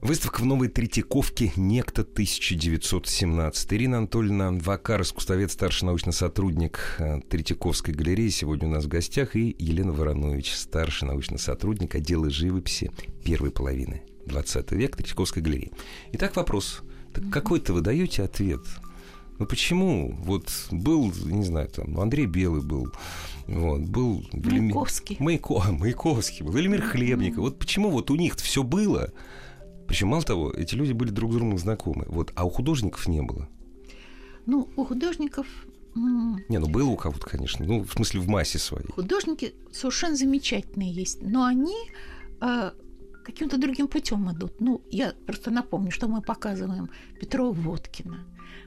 Выставка 0.00 0.42
в 0.42 0.44
Новой 0.44 0.68
Третьяковке 0.68 1.50
«Некто 1.56 2.02
1917». 2.02 3.74
Ирина 3.74 3.98
Анатольевна 3.98 4.50
Вакар, 4.52 5.00
искусствовед, 5.00 5.50
старший 5.50 5.86
научный 5.86 6.12
сотрудник 6.12 6.96
э, 6.98 7.20
Третьяковской 7.22 7.92
галереи, 7.94 8.28
сегодня 8.28 8.68
у 8.68 8.70
нас 8.70 8.84
в 8.84 8.88
гостях, 8.88 9.34
и 9.34 9.56
Елена 9.58 9.92
Воронович, 9.92 10.52
старший 10.54 11.08
научный 11.08 11.38
сотрудник 11.38 11.94
отдела 11.94 12.28
живописи 12.28 12.90
первой 13.24 13.50
половины 13.50 14.02
20 14.26 14.72
век 14.72 14.96
Третьяковской 14.96 15.40
галереи. 15.40 15.72
Итак, 16.12 16.36
вопрос. 16.36 16.82
Так 17.12 17.30
какой-то 17.30 17.72
вы 17.72 17.80
даете 17.80 18.22
ответ? 18.22 18.60
Ну 19.38 19.46
почему? 19.46 20.14
Вот 20.24 20.48
был, 20.70 21.12
не 21.24 21.44
знаю, 21.44 21.68
там, 21.68 21.98
Андрей 21.98 22.26
Белый 22.26 22.62
был, 22.62 22.92
вот, 23.46 23.80
был... 23.82 24.24
Маяковский. 24.32 25.16
Маяко... 25.18 25.62
Маяковский 25.70 26.44
был, 26.44 26.52
Велимир 26.52 26.82
Хлебников. 26.82 27.38
Вот 27.38 27.58
почему 27.58 27.90
вот 27.90 28.10
у 28.10 28.16
них 28.16 28.36
все 28.36 28.62
было, 28.62 29.12
причем, 29.88 30.08
мало 30.08 30.22
того, 30.22 30.52
эти 30.52 30.74
люди 30.74 30.92
были 30.92 31.10
друг 31.10 31.32
с 31.32 31.34
другом 31.34 31.58
знакомы, 31.58 32.04
вот, 32.06 32.32
а 32.36 32.44
у 32.44 32.50
художников 32.50 33.06
не 33.08 33.22
было. 33.22 33.48
Ну, 34.46 34.68
у 34.76 34.84
художников 34.84 35.46
не, 35.96 36.58
ну 36.58 36.66
было 36.66 36.88
у 36.88 36.96
кого-то, 36.96 37.26
конечно. 37.26 37.64
Ну, 37.64 37.84
в 37.84 37.92
смысле, 37.92 38.20
в 38.20 38.28
массе 38.28 38.58
своей. 38.58 38.86
Художники 38.90 39.54
совершенно 39.72 40.16
замечательные 40.16 40.92
есть, 40.92 41.22
но 41.22 41.44
они 41.44 41.76
э, 42.40 42.72
каким-то 43.24 43.58
другим 43.58 43.88
путем 43.88 44.30
идут. 44.30 44.60
Ну, 44.60 44.82
я 44.90 45.12
просто 45.26 45.50
напомню, 45.50 45.90
что 45.90 46.08
мы 46.08 46.20
показываем 46.22 46.90
Петрова 47.18 47.52
Водкина, 47.52 48.26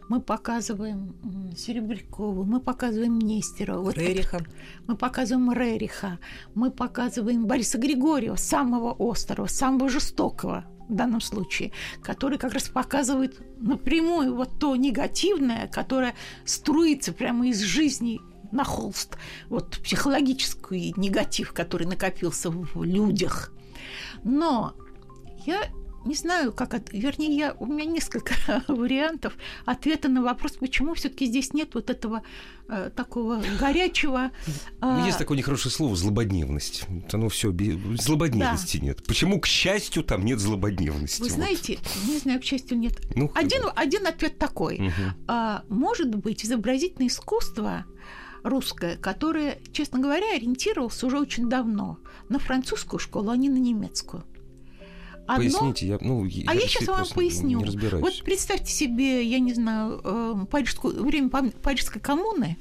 мы 0.10 0.22
показываем 0.22 1.16
Серебрякова, 1.56 2.44
мы 2.44 2.60
показываем 2.60 3.20
Нестерова. 3.20 3.92
Рериха. 3.92 4.40
Мы 4.88 4.96
показываем 4.96 5.52
Рериха, 5.52 6.20
мы 6.56 6.72
показываем 6.72 7.46
Бориса 7.46 7.78
Григорьева, 7.78 8.36
самого 8.36 8.96
острого, 8.98 9.48
самого 9.48 9.90
жестокого 9.90 10.66
в 10.90 10.96
данном 10.96 11.20
случае, 11.22 11.72
который 12.02 12.38
как 12.38 12.54
раз 12.54 12.70
показывает 12.70 13.42
напрямую 13.60 14.36
вот 14.36 14.60
то 14.60 14.76
негативное, 14.76 15.68
которое 15.68 16.16
струится 16.46 17.12
прямо 17.12 17.48
из 17.50 17.60
жизни 17.60 18.22
на 18.52 18.64
холст. 18.64 19.18
Вот 19.50 19.80
психологический 19.84 20.94
негатив, 20.96 21.52
который 21.52 21.86
накопился 21.86 22.50
в 22.50 22.84
людях. 22.84 23.52
Но 24.24 24.74
я 25.46 25.70
не 26.08 26.16
знаю, 26.16 26.54
как 26.54 26.74
от... 26.74 26.92
вернее, 26.92 27.36
я... 27.36 27.56
у 27.60 27.66
меня 27.66 27.86
несколько 27.86 28.34
вариантов 28.68 29.34
ответа 29.66 30.08
на 30.08 30.24
вопрос, 30.24 30.54
почему 30.54 30.94
все-таки 30.94 31.26
здесь 31.26 31.54
нет 31.54 31.76
вот 31.76 31.90
этого 31.90 32.24
э, 32.70 32.90
такого 32.96 33.42
горячего. 33.60 34.32
Э... 34.82 35.04
Есть 35.06 35.18
такое 35.18 35.38
нехорошее 35.38 35.72
слово 35.72 35.96
злободневность. 35.96 36.86
Оно 37.12 37.30
все 37.30 37.54
злободневности 38.00 38.78
да. 38.78 38.86
нет. 38.86 39.04
Почему, 39.06 39.40
к 39.40 39.48
счастью, 39.48 40.04
там 40.04 40.24
нет 40.24 40.40
злободневности? 40.40 41.22
Вы 41.22 41.28
вот. 41.28 41.36
знаете, 41.36 41.80
не 42.08 42.18
знаю, 42.18 42.40
к 42.40 42.44
счастью, 42.44 42.78
нет. 42.78 43.00
Ну, 43.16 43.32
один, 43.36 43.64
один 43.76 44.08
ответ 44.08 44.38
такой. 44.38 44.88
Угу. 44.88 44.94
А, 45.28 45.64
может 45.68 46.16
быть, 46.16 46.46
изобразительное 46.46 47.10
искусство 47.10 47.86
русское, 48.50 48.98
которое, 48.98 49.60
честно 49.72 50.00
говоря, 50.00 50.36
ориентировалось 50.36 51.04
уже 51.04 51.20
очень 51.20 51.50
давно 51.50 52.00
на 52.30 52.39
французскую 52.39 53.00
школу, 53.00 53.32
а 53.32 53.38
не 53.38 53.50
на 53.50 53.58
немецкую. 53.58 54.24
Одно... 55.27 55.36
Поясните, 55.36 55.88
я, 55.88 55.98
ну, 56.00 56.24
а 56.24 56.56
я 56.56 56.62
сейчас 56.62 56.88
вам 56.88 57.06
поясню. 57.13 57.60
Не. 57.60 57.89
Вот 58.00 58.24
представьте 58.24 58.72
себе, 58.72 59.24
я 59.24 59.39
не 59.39 59.54
знаю, 59.54 60.00
э, 60.01 60.46
парижскую, 60.50 61.04
время 61.04 61.30
Парижской 61.30 62.01
коммуны, 62.01 62.58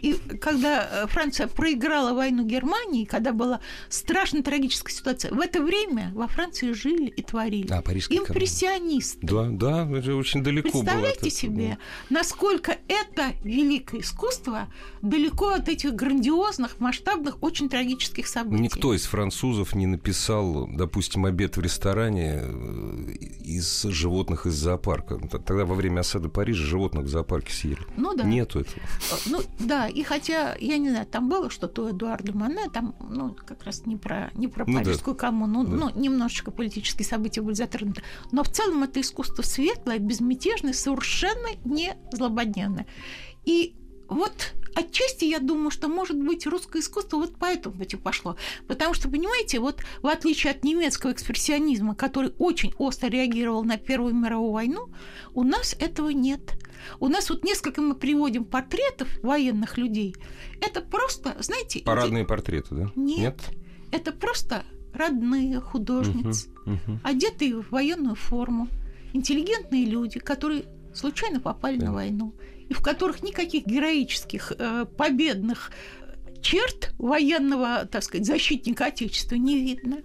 и 0.00 0.14
когда 0.38 0.88
э, 0.90 1.06
Франция 1.06 1.46
проиграла 1.46 2.14
войну 2.14 2.44
Германии, 2.44 3.04
когда 3.04 3.32
была 3.32 3.60
страшно 3.88 4.42
трагическая 4.42 4.92
ситуация, 4.92 5.32
в 5.32 5.40
это 5.40 5.62
время 5.62 6.12
во 6.14 6.26
Франции 6.26 6.72
жили 6.72 7.06
и 7.08 7.22
творили. 7.22 7.70
А, 7.70 7.80
Импрессионисты. 7.80 9.26
Да, 9.26 9.48
да, 9.50 9.98
это 9.98 10.14
очень 10.14 10.42
далеко 10.42 10.70
Представляете 10.70 11.20
было 11.20 11.30
себе, 11.30 11.78
насколько 12.08 12.78
это 12.88 13.34
великое 13.44 14.00
искусство 14.00 14.68
далеко 15.02 15.48
от 15.48 15.68
этих 15.68 15.94
грандиозных, 15.94 16.80
масштабных, 16.80 17.42
очень 17.42 17.68
трагических 17.68 18.26
событий. 18.26 18.62
Никто 18.62 18.94
из 18.94 19.04
французов 19.04 19.74
не 19.74 19.86
написал, 19.86 20.66
допустим, 20.66 21.26
обед 21.26 21.56
в 21.56 21.60
ресторане 21.60 22.40
э, 22.42 23.12
из 23.44 23.82
животных 23.82 24.46
из 24.46 24.54
зоопарка. 24.54 25.18
Тогда 25.18 25.64
во 25.64 25.74
время 25.74 26.00
осады 26.00 26.28
Парижа 26.28 26.64
животных 26.64 27.04
в 27.04 27.08
зоопарке 27.08 27.52
съели. 27.52 27.80
Ну 27.96 28.14
да. 28.14 28.24
Нету 28.24 28.60
этого. 28.60 28.80
Ну 29.26 29.42
да, 29.58 29.89
и 29.90 30.02
хотя, 30.02 30.56
я 30.60 30.78
не 30.78 30.90
знаю, 30.90 31.06
там 31.06 31.28
было 31.28 31.50
что-то 31.50 31.84
у 31.84 31.90
Эдуарда 31.90 32.36
Мане, 32.36 32.68
там, 32.72 32.94
ну, 33.08 33.34
как 33.34 33.62
раз 33.64 33.86
не 33.86 33.96
про, 33.96 34.30
не 34.34 34.48
про 34.48 34.64
Ну 34.66 34.78
да. 34.78 34.84
Парижскую 34.84 35.16
коммуну, 35.16 35.64
Да. 35.64 35.70
ну, 35.70 35.90
немножечко 36.00 36.50
политические 36.50 37.06
события 37.06 37.42
были 37.42 37.54
затронуты. 37.54 38.02
Но 38.32 38.42
в 38.42 38.48
целом 38.48 38.82
это 38.82 39.00
искусство 39.00 39.42
светлое, 39.42 39.98
безмятежное, 39.98 40.72
совершенно 40.72 41.48
не 41.64 41.96
злободневное. 42.12 42.86
И 43.44 43.74
вот 44.08 44.54
отчасти 44.74 45.24
я 45.24 45.38
думаю, 45.38 45.70
что, 45.70 45.88
может 45.88 46.16
быть, 46.16 46.46
русское 46.46 46.80
искусство 46.80 47.18
вот 47.18 47.36
по 47.36 47.46
этому 47.46 47.76
пути 47.76 47.96
пошло. 47.96 48.36
Потому 48.66 48.94
что, 48.94 49.08
понимаете, 49.08 49.60
вот 49.60 49.80
в 50.02 50.06
отличие 50.06 50.52
от 50.52 50.64
немецкого 50.64 51.12
экспрессионизма, 51.12 51.94
который 51.94 52.32
очень 52.38 52.72
остро 52.78 53.08
реагировал 53.08 53.64
на 53.64 53.76
Первую 53.76 54.14
мировую 54.14 54.52
войну, 54.52 54.88
у 55.34 55.42
нас 55.42 55.74
этого 55.78 56.10
нет. 56.10 56.40
У 56.98 57.08
нас 57.08 57.30
вот 57.30 57.44
несколько 57.44 57.80
мы 57.80 57.94
приводим 57.94 58.44
портретов 58.44 59.08
военных 59.22 59.78
людей. 59.78 60.14
Это 60.60 60.80
просто, 60.80 61.36
знаете... 61.40 61.80
Парадные 61.80 62.24
портреты, 62.24 62.74
да? 62.74 62.90
Нет. 62.96 63.38
Это 63.92 64.12
просто 64.12 64.64
родные 64.94 65.60
художницы, 65.60 66.48
Мгм, 66.66 66.78
мгм. 66.86 67.00
одетые 67.04 67.62
в 67.62 67.70
военную 67.70 68.16
форму, 68.16 68.68
интеллигентные 69.12 69.84
люди, 69.84 70.18
которые 70.18 70.64
случайно 70.94 71.40
попали 71.40 71.76
Да. 71.76 71.86
на 71.86 71.92
войну, 71.92 72.34
и 72.68 72.74
в 72.74 72.82
которых 72.82 73.22
никаких 73.22 73.66
героических, 73.66 74.52
э, 74.58 74.86
победных 74.96 75.70
черт 76.42 76.92
военного, 76.98 77.84
так 77.86 78.02
сказать, 78.02 78.26
защитника 78.26 78.86
Отечества 78.86 79.34
не 79.36 79.58
видно. 79.58 79.98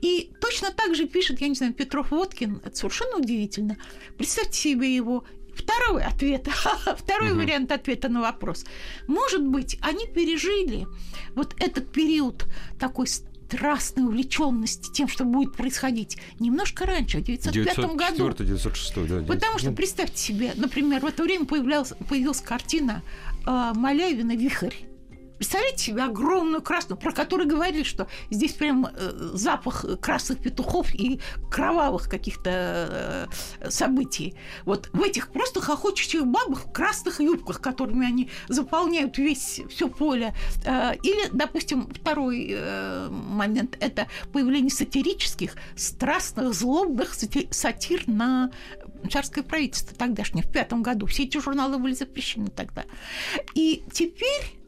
И 0.00 0.30
точно 0.40 0.70
так 0.70 0.94
же 0.94 1.06
пишет, 1.06 1.40
я 1.40 1.48
не 1.48 1.54
знаю, 1.54 1.72
Петров 1.72 2.10
Водкин, 2.10 2.60
это 2.64 2.76
совершенно 2.76 3.16
удивительно. 3.18 3.76
Представьте 4.18 4.58
себе 4.58 4.94
его 4.94 5.24
второй 5.56 6.02
ответ, 6.02 6.48
второй 6.98 7.30
Мгм. 7.30 7.38
вариант 7.38 7.72
ответа 7.72 8.08
на 8.08 8.20
вопрос. 8.20 8.64
Может 9.06 9.46
быть, 9.46 9.78
они 9.80 10.06
пережили 10.06 10.86
вот 11.34 11.54
этот 11.58 11.90
период 11.92 12.44
такой 12.78 13.06
страстной 13.06 14.06
увлеченности 14.06 14.90
тем, 14.92 15.08
что 15.08 15.24
будет 15.24 15.54
происходить 15.54 16.18
немножко 16.40 16.86
раньше, 16.86 17.18
в 17.18 17.22
1905 17.22 17.76
году. 17.94 18.32
904 18.32 19.20
да. 19.20 19.26
Потому 19.32 19.58
что 19.58 19.70
представьте 19.72 20.18
себе, 20.18 20.52
например, 20.56 21.00
в 21.00 21.06
это 21.06 21.22
время 21.22 21.44
появлялась, 21.44 21.92
появилась 22.08 22.40
картина 22.40 23.02
э, 23.46 23.72
Малявина 23.74 24.36
«Вихрь». 24.36 24.74
Представляете 25.44 25.84
себе 25.84 26.04
огромную 26.04 26.62
красную, 26.62 26.98
про 26.98 27.12
которую 27.12 27.46
говорили, 27.46 27.82
что 27.82 28.08
здесь 28.30 28.54
прям 28.54 28.86
э, 28.86 29.30
запах 29.34 29.84
красных 30.00 30.38
петухов 30.38 30.94
и 30.94 31.20
кровавых 31.50 32.08
каких-то 32.08 33.28
э, 33.60 33.68
событий. 33.68 34.36
Вот 34.64 34.88
в 34.94 35.02
этих 35.02 35.28
просто 35.28 35.60
хохочущих 35.60 36.24
бабах 36.24 36.64
в 36.64 36.72
красных 36.72 37.20
юбках, 37.20 37.60
которыми 37.60 38.06
они 38.06 38.30
заполняют 38.48 39.18
весь 39.18 39.60
все 39.68 39.90
поле. 39.90 40.34
Э, 40.64 40.94
или, 41.02 41.28
допустим, 41.30 41.88
второй 41.92 42.58
момент– 43.10 43.76
это 43.80 44.06
появление 44.32 44.70
сатирических, 44.70 45.56
страстных, 45.76 46.54
злобных 46.54 47.12
сати- 47.12 47.48
сатир 47.50 48.04
на 48.06 48.50
царское 49.12 49.42
правительство 49.42 49.94
тогдашнее, 49.94 50.42
в 50.42 50.50
пятом 50.50 50.82
году. 50.82 51.04
Все 51.04 51.24
эти 51.24 51.36
журналы 51.36 51.76
были 51.76 51.92
запрещены 51.92 52.48
тогда. 52.48 52.84
И 53.54 53.84
теперь 53.92 54.63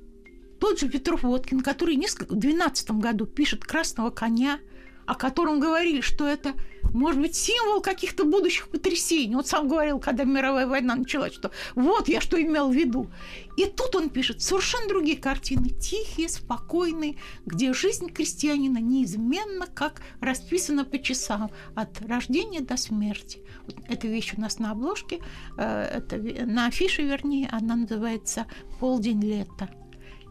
тот 0.59 0.79
же 0.81 0.89
Петров 0.89 1.23
Водкин, 1.23 1.61
который 1.61 1.97
в 1.97 2.35
12 2.35 2.91
году 2.93 3.27
пишет 3.27 3.65
«Красного 3.65 4.11
коня», 4.11 4.59
о 5.07 5.15
котором 5.15 5.61
говорили, 5.61 6.01
что 6.01 6.27
это, 6.27 6.55
может 6.93 7.21
быть, 7.21 7.35
символ 7.35 7.81
каких-то 7.81 8.25
будущих 8.25 8.69
потрясений. 8.69 9.37
Вот 9.37 9.47
сам 9.47 9.69
говорил, 9.69 10.01
когда 10.01 10.25
мировая 10.25 10.67
война 10.67 10.97
началась, 10.97 11.33
что 11.33 11.53
вот 11.75 12.09
я 12.09 12.21
что 12.21 12.41
имел 12.41 12.71
в 12.71 12.75
виду. 12.75 13.09
И 13.57 13.67
тут 13.67 13.95
он 13.95 14.11
пишет 14.11 14.43
совершенно 14.43 14.89
другие 14.89 15.17
картины, 15.17 15.71
тихие, 15.71 16.29
спокойные, 16.29 17.17
где 17.47 17.73
жизнь 17.73 18.09
крестьянина 18.09 18.79
неизменно 18.79 19.67
как 19.67 20.03
расписана 20.21 20.85
по 20.85 20.99
часам, 20.99 21.51
от 21.75 22.01
рождения 22.03 22.61
до 22.61 22.77
смерти. 22.77 23.41
Вот 23.67 23.77
эта 23.89 24.09
вещь 24.09 24.35
у 24.37 24.41
нас 24.41 24.59
на 24.59 24.73
обложке, 24.73 25.21
э, 25.57 25.83
это, 25.83 26.17
на 26.47 26.67
афише, 26.67 27.03
вернее, 27.03 27.49
она 27.51 27.77
называется 27.77 28.47
«Полдень 28.81 29.23
лета». 29.23 29.71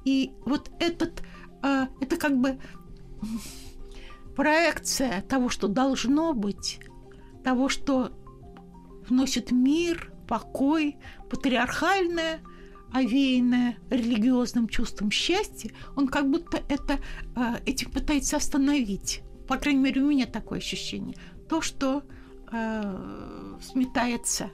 И 0.06 0.34
вот 0.46 0.72
этот, 0.80 1.22
э, 1.63 1.88
это 2.00 2.18
как 2.18 2.39
бы 2.39 2.60
проекция 4.36 5.22
того, 5.24 5.50
что 5.50 5.68
должно 5.68 6.34
быть, 6.34 6.80
того, 7.44 7.70
что 7.70 8.12
вносит 9.08 9.52
мир, 9.52 10.12
покой, 10.28 10.98
патриархальное, 11.30 12.41
овеянное 12.91 13.78
религиозным 13.89 14.68
чувством 14.68 15.12
счастья, 15.12 15.72
он 15.96 16.08
как 16.08 16.30
будто 16.30 16.62
это, 16.70 17.00
э, 17.36 17.56
этим 17.65 17.91
пытается 17.91 18.38
остановить. 18.38 19.22
По 19.48 19.58
крайней 19.58 19.82
мере, 19.82 20.02
у 20.02 20.08
меня 20.08 20.26
такое 20.26 20.60
ощущение. 20.60 21.15
То, 21.50 21.62
что 21.62 22.04
э, 22.52 23.58
сметается, 23.62 24.50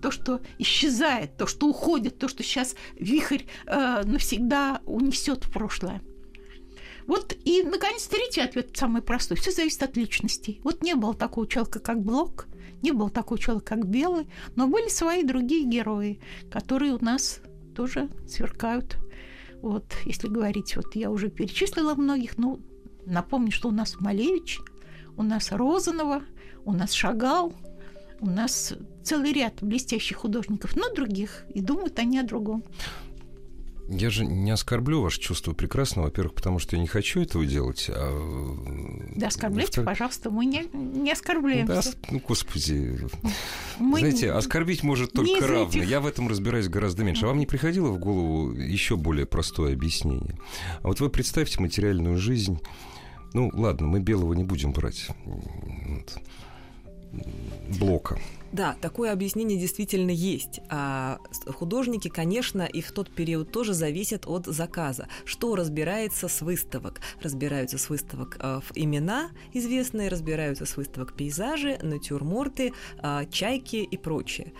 то, 0.00 0.10
что 0.10 0.40
исчезает, 0.58 1.36
то, 1.36 1.46
что 1.46 1.68
уходит, 1.68 2.18
то, 2.18 2.28
что 2.28 2.42
сейчас 2.42 2.74
вихрь 2.94 3.42
э, 3.66 4.02
навсегда 4.04 4.80
унесет 4.84 5.44
в 5.44 5.52
прошлое. 5.52 6.02
Вот 7.06 7.34
и, 7.44 7.62
наконец, 7.62 8.06
третий 8.06 8.40
ответ 8.40 8.76
самый 8.76 9.02
простой. 9.02 9.36
Все 9.36 9.50
зависит 9.50 9.82
от 9.82 9.96
личностей. 9.96 10.60
Вот 10.62 10.82
не 10.82 10.94
было 10.94 11.14
такого 11.14 11.46
человека, 11.46 11.80
как 11.80 12.00
Блок, 12.00 12.46
не 12.82 12.92
было 12.92 13.10
такого 13.10 13.38
человека, 13.38 13.76
как 13.76 13.86
Белый, 13.86 14.28
но 14.56 14.68
были 14.68 14.88
свои 14.88 15.22
другие 15.22 15.64
герои, 15.64 16.20
которые 16.50 16.94
у 16.94 17.04
нас 17.04 17.40
тоже 17.74 18.08
сверкают. 18.28 18.98
Вот, 19.62 19.84
если 20.04 20.28
говорить, 20.28 20.76
вот 20.76 20.94
я 20.96 21.10
уже 21.10 21.28
перечислила 21.28 21.94
многих, 21.94 22.36
ну, 22.36 22.60
напомню, 23.06 23.52
что 23.52 23.68
у 23.68 23.72
нас 23.72 24.00
Малевич, 24.00 24.60
у 25.16 25.22
нас 25.22 25.52
Розанова, 25.52 26.22
у 26.64 26.72
нас 26.72 26.92
Шагал, 26.92 27.52
у 28.22 28.26
нас 28.26 28.72
целый 29.04 29.32
ряд 29.32 29.54
блестящих 29.60 30.16
художников, 30.18 30.76
но 30.76 30.88
других, 30.94 31.44
и 31.52 31.60
думают 31.60 31.98
они 31.98 32.18
о 32.18 32.22
другом. 32.22 32.64
Я 33.88 34.10
же 34.10 34.24
не 34.24 34.52
оскорблю 34.52 35.02
ваше 35.02 35.20
чувство 35.20 35.54
прекрасного, 35.54 36.06
во-первых, 36.06 36.34
потому 36.34 36.60
что 36.60 36.76
я 36.76 36.82
не 36.82 36.86
хочу 36.86 37.20
этого 37.20 37.44
делать. 37.44 37.90
А... 37.92 39.12
Да, 39.16 39.26
оскорбляйте, 39.26 39.80
во-вторых- 39.80 39.86
пожалуйста, 39.86 40.30
мы 40.30 40.46
не, 40.46 40.64
не 40.72 41.10
оскорбляемся. 41.12 41.72
Да, 41.72 41.78
ос- 41.80 41.96
ну, 42.10 42.22
господи. 42.26 43.00
Мы 43.80 43.98
Знаете, 43.98 44.30
оскорбить 44.30 44.84
может 44.84 45.12
не 45.14 45.24
только 45.34 45.48
равно. 45.48 45.68
этих. 45.68 45.84
Я 45.84 46.00
в 46.00 46.06
этом 46.06 46.28
разбираюсь 46.28 46.68
гораздо 46.68 47.02
меньше. 47.02 47.24
А 47.24 47.28
вам 47.28 47.38
не 47.38 47.46
приходило 47.46 47.90
в 47.90 47.98
голову 47.98 48.52
еще 48.52 48.96
более 48.96 49.26
простое 49.26 49.72
объяснение? 49.74 50.38
А 50.82 50.86
вот 50.88 51.00
вы 51.00 51.10
представьте 51.10 51.60
материальную 51.60 52.16
жизнь. 52.18 52.60
Ну, 53.34 53.50
ладно, 53.52 53.88
мы 53.88 53.98
белого 53.98 54.32
не 54.34 54.44
будем 54.44 54.72
брать. 54.72 55.08
Вот. 55.24 56.18
Блока. 57.78 58.18
Да, 58.52 58.76
такое 58.82 59.12
объяснение 59.12 59.58
действительно 59.58 60.10
есть. 60.10 60.60
А 60.68 61.18
художники, 61.46 62.08
конечно, 62.08 62.62
и 62.62 62.82
в 62.82 62.92
тот 62.92 63.10
период 63.10 63.50
тоже 63.50 63.72
зависят 63.72 64.26
от 64.26 64.44
заказа. 64.46 65.08
Что 65.24 65.56
разбирается 65.56 66.28
с 66.28 66.42
выставок? 66.42 67.00
Разбираются 67.22 67.78
с 67.78 67.88
выставок 67.88 68.36
э, 68.38 68.60
имена 68.74 69.30
известные, 69.54 70.10
разбираются 70.10 70.66
с 70.66 70.76
выставок 70.76 71.14
пейзажи, 71.14 71.78
натюрморты, 71.82 72.74
а, 72.98 73.24
чайки 73.24 73.76
и 73.76 73.96
прочее. 73.96 74.52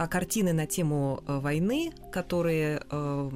А, 0.00 0.06
картины 0.06 0.54
на 0.54 0.66
тему 0.66 1.22
э, 1.26 1.40
войны, 1.40 1.92
которые 2.10 2.82
э, 2.90 3.30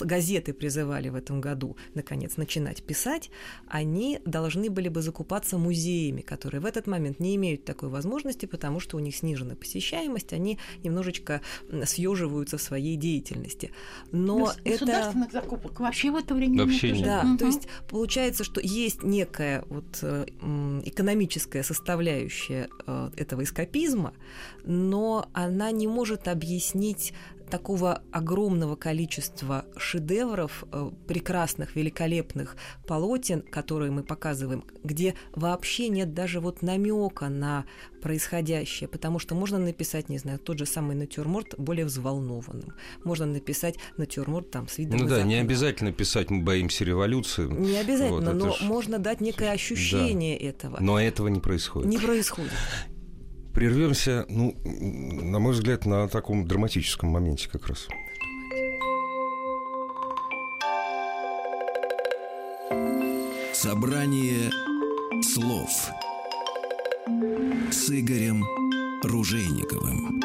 газеты 0.00 0.52
призывали 0.52 1.08
в 1.08 1.14
этом 1.14 1.40
году, 1.40 1.78
наконец, 1.94 2.36
начинать 2.36 2.82
писать, 2.82 3.30
они 3.68 4.20
должны 4.26 4.68
были 4.68 4.90
бы 4.90 5.00
закупаться 5.00 5.56
музеями, 5.56 6.20
которые 6.20 6.60
в 6.60 6.66
этот 6.66 6.86
момент 6.86 7.20
не 7.20 7.36
имеют 7.36 7.64
такой 7.64 7.88
возможности, 7.88 8.44
потому 8.44 8.80
что 8.80 8.98
у 8.98 9.00
них 9.00 9.16
снижена 9.16 9.54
посещаемость, 9.54 10.34
они 10.34 10.58
немножечко 10.84 11.40
съеживаются 11.86 12.58
в 12.58 12.62
своей 12.62 12.96
деятельности. 12.96 13.72
Но 14.12 14.52
это... 14.62 14.84
Государственных 14.84 15.32
закупок 15.32 15.80
вообще 15.80 16.10
в 16.10 16.16
это 16.16 16.34
время 16.34 16.66
Вообще 16.66 16.90
нет. 16.92 17.04
Да, 17.06 17.22
Мгм. 17.22 17.38
то 17.38 17.46
есть 17.46 17.66
получается, 17.88 18.44
что 18.44 18.60
есть 18.60 19.02
некая 19.02 19.64
вот 19.70 20.00
э, 20.02 20.26
экономическая 20.84 21.62
составляющая 21.62 22.68
этого 23.16 23.42
эскапизма, 23.42 24.12
но 24.64 25.28
она 25.32 25.70
не 25.70 25.86
может 25.86 26.28
объяснить 26.28 27.12
такого 27.50 28.02
огромного 28.12 28.76
количества 28.76 29.64
шедевров, 29.76 30.62
э, 30.70 30.90
прекрасных, 31.08 31.74
великолепных 31.74 32.54
полотен, 32.86 33.42
которые 33.42 33.90
мы 33.90 34.04
показываем, 34.04 34.64
где 34.84 35.14
вообще 35.34 35.88
нет 35.88 36.14
даже 36.14 36.38
вот 36.38 36.62
намека 36.62 37.28
на 37.28 37.64
происходящее, 38.02 38.88
потому 38.88 39.18
что 39.18 39.34
можно 39.34 39.58
написать, 39.58 40.08
не 40.08 40.18
знаю, 40.18 40.38
тот 40.38 40.60
же 40.60 40.64
самый 40.66 40.94
натюрморт 40.94 41.56
более 41.58 41.84
взволнованным, 41.86 42.72
можно 43.02 43.26
написать 43.26 43.74
натюрморт 43.96 44.52
там 44.52 44.68
с 44.68 44.78
видом 44.78 45.00
Ну 45.00 45.08
да, 45.08 45.22
не 45.24 45.34
обязательно 45.34 45.90
писать 45.92 46.30
«Мы 46.30 46.42
боимся 46.44 46.84
революции», 46.84 47.46
Не 47.48 47.78
обязательно, 47.78 48.30
Вот, 48.32 48.34
но 48.44 48.52
ж- 48.52 48.60
можно 48.62 49.00
дать 49.00 49.20
некое 49.20 49.46
Да. 49.46 49.52
ощущение 49.52 50.36
этого. 50.38 50.76
но 50.80 51.00
этого 51.00 51.26
не 51.26 51.40
происходит. 51.40 51.90
Не 51.90 51.98
происходит. 51.98 52.52
Прервемся, 53.54 54.24
ну, 54.28 54.56
на 54.64 55.38
мой 55.38 55.52
взгляд, 55.52 55.84
на 55.84 56.08
таком 56.08 56.46
драматическом 56.46 57.10
моменте 57.10 57.48
как 57.50 57.66
раз. 57.66 57.88
Собрание 63.52 64.50
слов 65.22 65.90
с 67.70 67.90
Игорем 67.90 68.44
Ружейниковым. 69.02 70.22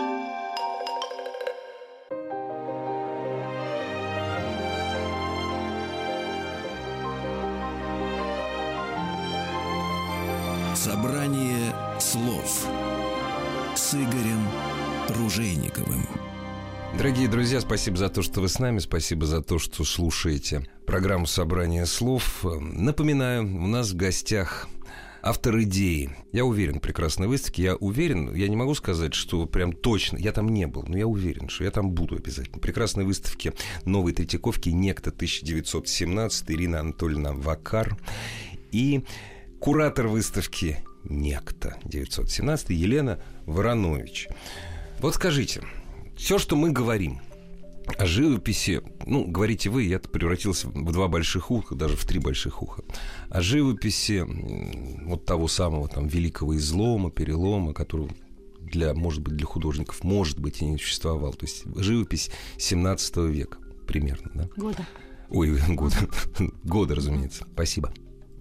Собрание 10.76 11.74
слов 12.00 12.68
с 13.76 13.94
Игорем 13.94 14.48
Ружейниковым. 15.10 16.08
Дорогие 16.98 17.28
друзья, 17.28 17.60
спасибо 17.60 17.98
за 17.98 18.08
то, 18.08 18.22
что 18.22 18.40
вы 18.40 18.48
с 18.48 18.58
нами, 18.58 18.80
спасибо 18.80 19.26
за 19.26 19.42
то, 19.42 19.60
что 19.60 19.84
слушаете 19.84 20.66
программу 20.88 21.28
«Собрание 21.28 21.86
слов». 21.86 22.46
Напоминаю, 22.62 23.44
у 23.44 23.68
нас 23.68 23.92
в 23.92 23.98
гостях 23.98 24.70
автор 25.22 25.60
идеи. 25.64 26.16
Я 26.32 26.46
уверен, 26.46 26.80
прекрасной 26.80 27.28
выставки. 27.28 27.62
Я 27.62 27.76
уверен, 27.76 28.34
я 28.34 28.48
не 28.48 28.56
могу 28.56 28.76
сказать, 28.76 29.14
что 29.14 29.46
прям 29.46 29.74
точно, 29.74 30.18
я 30.18 30.32
там 30.32 30.48
не 30.48 30.68
был, 30.68 30.86
но 30.88 30.98
я 30.98 31.08
уверен, 31.08 31.50
что 31.50 31.66
я 31.66 31.72
там 31.72 31.92
буду 31.92 32.16
обязательно. 32.16 32.60
Прекрасной 32.60 33.04
выставки 33.04 33.52
новой 33.84 34.14
Третьяковки 34.14 34.70
«Некто 34.70 35.10
1917» 35.10 36.46
Ирина 36.48 36.80
Анатольевна 36.80 37.34
Вакар 37.34 37.98
и 38.72 39.04
куратор 39.60 40.08
выставки 40.08 40.78
«Некто 41.10 41.78
917» 41.86 42.74
Елена 42.74 43.20
Воронович. 43.46 44.28
Вот 45.00 45.16
скажите, 45.16 45.62
все, 46.18 46.38
что 46.38 46.56
мы 46.56 46.72
говорим 46.72 47.20
о 47.98 48.06
живописи, 48.06 48.82
ну, 49.06 49.26
говорите 49.26 49.70
вы, 49.70 49.84
я 49.84 50.00
превратился 50.00 50.68
в 50.68 50.92
два 50.92 51.08
больших 51.08 51.52
уха, 51.52 51.76
даже 51.76 51.96
в 51.96 52.06
три 52.06 52.20
больших 52.20 52.62
уха, 52.64 52.84
о 53.30 53.42
живописи 53.42 54.26
вот 55.06 55.26
того 55.26 55.48
самого 55.48 55.88
там 55.88 56.08
великого 56.08 56.56
излома, 56.58 57.12
перелома, 57.12 57.74
которого 57.74 58.10
для, 58.60 58.94
может 58.94 59.22
быть, 59.22 59.36
для 59.36 59.46
художников, 59.46 60.04
может 60.04 60.40
быть, 60.40 60.62
и 60.62 60.66
не 60.66 60.78
существовал. 60.78 61.34
То 61.34 61.46
есть 61.46 61.64
живопись 61.76 62.32
17 62.58 63.18
века 63.18 63.60
примерно, 63.88 64.32
да? 64.34 64.50
Года. 64.58 64.86
Ой, 65.30 65.58
года. 65.70 65.96
года, 66.64 66.96
разумеется. 66.96 67.46
Спасибо. 67.54 67.94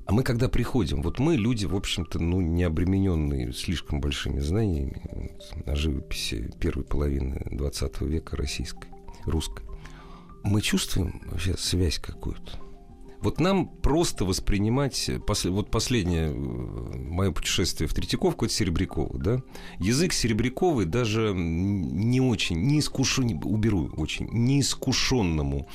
А 0.07 0.13
мы 0.13 0.23
когда 0.23 0.49
приходим, 0.49 1.01
вот 1.03 1.19
мы 1.19 1.37
люди, 1.37 1.65
в 1.65 1.75
общем-то, 1.75 2.19
ну, 2.19 2.41
не 2.41 2.63
обремененные 2.63 3.53
слишком 3.53 4.01
большими 4.01 4.39
знаниями 4.41 5.33
о 5.65 5.75
живописи 5.75 6.51
первой 6.61 6.85
половины 6.85 7.47
20 7.51 8.01
века 8.03 8.37
российской, 8.37 8.89
русской. 9.25 9.65
Мы 10.43 10.61
чувствуем 10.61 11.23
вообще 11.31 11.57
связь 11.57 11.99
какую-то. 11.99 12.65
Вот 13.25 13.41
нам 13.41 13.69
просто 13.69 14.27
воспринимать... 14.27 15.11
Вот 15.45 15.71
последнее 15.71 16.27
э, 16.27 16.35
мое 16.35 17.33
путешествие 17.33 17.89
в 17.89 17.95
Третьяковку, 17.95 18.45
это 18.45 18.53
Серебрякова, 18.53 19.19
да? 19.19 19.43
Язык 19.79 20.13
Серебряковой 20.13 20.85
даже 20.85 21.33
не 21.35 22.21
очень, 22.21 22.61
не 22.61 22.81
искушен, 22.81 23.41
уберу 23.43 23.91
очень, 23.97 24.29
неискушенному 24.31 25.67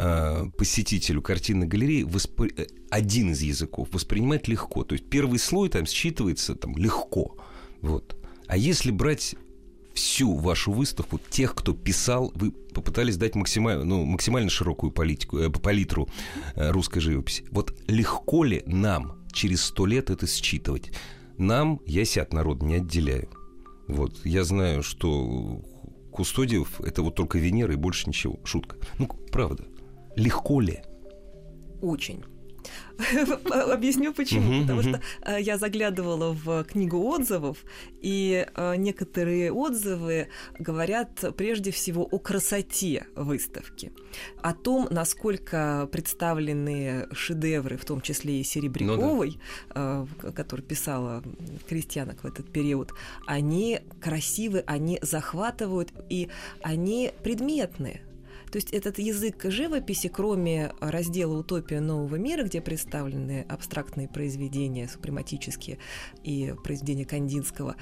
Э, 0.00 0.46
посетителю 0.56 1.20
картинной 1.22 1.66
галереи 1.66 2.04
воспри... 2.04 2.52
Э, 2.56 2.66
один 2.88 3.32
из 3.32 3.42
языков 3.42 3.88
воспринимать 3.90 4.46
легко. 4.46 4.84
То 4.84 4.94
есть 4.94 5.10
первый 5.10 5.40
слой 5.40 5.68
там 5.70 5.82
считывается 5.84 6.54
там, 6.54 6.76
легко. 6.76 7.36
Вот. 7.80 8.16
А 8.46 8.56
если 8.56 8.92
брать 8.92 9.34
всю 9.94 10.36
вашу 10.36 10.70
выставку, 10.70 11.18
тех, 11.30 11.52
кто 11.56 11.74
писал, 11.74 12.30
вы 12.36 12.52
попытались 12.52 13.16
дать 13.16 13.34
максимально, 13.34 13.84
ну, 13.84 14.04
максимально 14.04 14.50
широкую 14.50 14.92
политику, 14.92 15.38
э, 15.38 15.50
палитру 15.50 16.08
э, 16.54 16.70
русской 16.70 17.00
живописи. 17.00 17.44
Вот 17.50 17.76
легко 17.88 18.44
ли 18.44 18.62
нам 18.66 19.24
через 19.32 19.64
сто 19.64 19.84
лет 19.84 20.10
это 20.10 20.28
считывать? 20.28 20.92
Нам, 21.38 21.80
я 21.86 22.04
себя 22.04 22.22
от 22.22 22.32
народа 22.32 22.64
не 22.64 22.76
отделяю. 22.76 23.28
Вот. 23.88 24.24
Я 24.24 24.44
знаю, 24.44 24.84
что 24.84 25.60
Кустодиев– 26.12 26.80
это 26.82 27.02
вот 27.02 27.16
только 27.16 27.38
Венера 27.38 27.72
и 27.72 27.76
больше 27.76 28.08
ничего. 28.08 28.38
Шутка. 28.44 28.76
Ну, 28.98 29.08
правда. 29.32 29.64
Легко 30.18 30.60
ли? 30.60 30.82
Очень. 31.80 32.24
Объясню 33.72 34.12
почему. 34.12 34.62
Потому 34.62 34.82
что 34.82 35.00
э, 35.22 35.40
я 35.40 35.58
заглядывала 35.58 36.32
в 36.32 36.64
книгу 36.64 36.98
отзывов, 36.98 37.58
и 38.02 38.44
э, 38.52 38.76
некоторые 38.76 39.52
отзывы 39.52 40.28
говорят 40.58 41.24
прежде 41.36 41.70
всего 41.70 42.02
о 42.02 42.18
красоте 42.18 43.06
выставки, 43.14 43.92
о 44.42 44.52
том, 44.54 44.88
насколько 44.90 45.88
представлены 45.92 47.06
шедевры, 47.12 47.76
в 47.76 47.84
том 47.84 48.00
числе 48.00 48.40
и 48.40 48.44
Серебряковой, 48.44 49.38
ну, 49.72 50.08
да. 50.22 50.32
которая 50.32 50.66
писала 50.66 51.22
крестьянок 51.68 52.24
в 52.24 52.26
этот 52.26 52.50
период, 52.50 52.92
они 53.26 53.80
красивы, 54.00 54.64
они 54.66 54.98
захватывают, 55.00 55.92
и 56.10 56.28
они 56.62 57.12
предметные. 57.22 58.02
То 58.50 58.56
есть 58.56 58.70
этот 58.70 58.98
язык 58.98 59.44
живописи, 59.44 60.08
кроме 60.08 60.72
раздела 60.80 61.38
«Утопия 61.38 61.80
нового 61.80 62.16
мира», 62.16 62.44
где 62.44 62.60
представлены 62.60 63.44
абстрактные 63.48 64.08
произведения, 64.08 64.88
супрематические 64.88 65.78
и 66.22 66.54
произведения 66.64 67.04
Кандинского, 67.04 67.76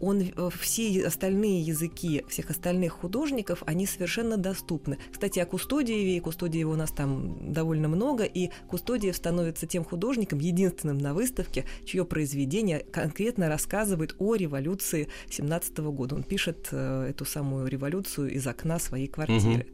он, 0.00 0.20
э, 0.20 0.50
все 0.58 1.06
остальные 1.06 1.62
языки 1.62 2.24
всех 2.28 2.50
остальных 2.50 2.92
художников, 2.92 3.62
они 3.66 3.86
совершенно 3.86 4.36
доступны. 4.36 4.98
Кстати, 5.12 5.38
о 5.38 5.46
Кустодиеве, 5.46 6.16
и 6.16 6.20
Кустодиева 6.20 6.72
у 6.72 6.76
нас 6.76 6.90
там 6.90 7.52
довольно 7.52 7.88
много, 7.88 8.24
и 8.24 8.50
Кустодиев 8.68 9.16
становится 9.16 9.66
тем 9.66 9.84
художником, 9.84 10.38
единственным 10.38 10.98
на 10.98 11.14
выставке, 11.14 11.64
чье 11.84 12.04
произведение 12.04 12.80
конкретно 12.80 13.48
рассказывает 13.48 14.14
о 14.18 14.34
революции 14.34 15.08
17 15.30 15.78
года. 15.78 16.14
Он 16.14 16.22
пишет 16.22 16.68
э, 16.70 17.08
эту 17.10 17.24
самую 17.24 17.66
революцию 17.66 18.32
из 18.32 18.46
окна 18.46 18.78
своей 18.78 19.08
квартиры. 19.08 19.64
Угу. 19.64 19.72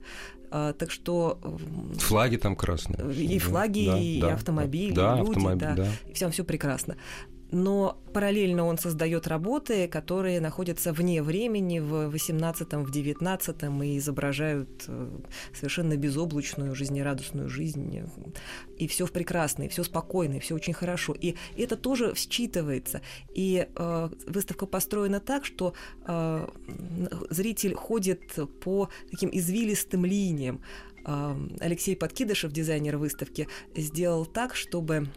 А, 0.53 0.73
так 0.73 0.91
что 0.91 1.39
флаги 1.99 2.37
там 2.37 2.57
красные. 2.57 3.15
И 3.15 3.39
флаги, 3.39 3.87
да, 3.87 3.99
и 3.99 4.21
да, 4.21 4.35
автомобили, 4.35 4.93
да, 4.93 5.15
и 5.15 5.19
люди, 5.19 5.31
автомобиль, 5.31 5.61
да, 5.61 5.75
да. 5.75 5.89
Все, 6.13 6.29
все 6.31 6.45
прекрасно 6.45 6.97
но 7.53 8.01
параллельно 8.13 8.65
он 8.65 8.79
создает 8.79 9.27
работы, 9.27 9.89
которые 9.89 10.41
находятся 10.41 10.93
вне 10.93 11.23
времени, 11.23 11.81
в 11.81 12.15
18-м, 12.15 12.85
в 12.85 12.91
19-м 12.91 13.83
и 13.83 13.99
изображают 13.99 14.85
э, 14.87 15.09
совершенно 15.55 15.97
безоблачную, 15.97 16.75
жизнерадостную 16.75 17.49
жизнь. 17.49 18.03
И 18.77 18.87
все 18.87 19.07
прекрасно, 19.07 19.65
и 19.65 19.69
все 19.69 19.85
спокойно, 19.85 20.35
и 20.35 20.41
все 20.41 20.55
очень 20.55 20.75
хорошо. 20.75 21.15
И 21.21 21.37
это 21.57 21.77
тоже 21.77 22.13
считывается. 22.15 23.01
И 23.35 23.67
э, 23.75 24.09
выставка 24.27 24.67
построена 24.67 25.21
так, 25.21 25.45
что 25.45 25.75
э, 26.07 26.47
зритель 27.31 27.75
ходит 27.75 28.39
по 28.61 28.89
таким 29.11 29.31
извилистым 29.33 30.05
линиям. 30.05 30.63
Э, 31.05 31.35
Алексей 31.61 31.97
Подкидышев, 31.97 32.53
дизайнер 32.53 32.97
выставки, 32.97 33.49
сделал 33.75 34.27
так, 34.27 34.55
чтобы 34.55 35.09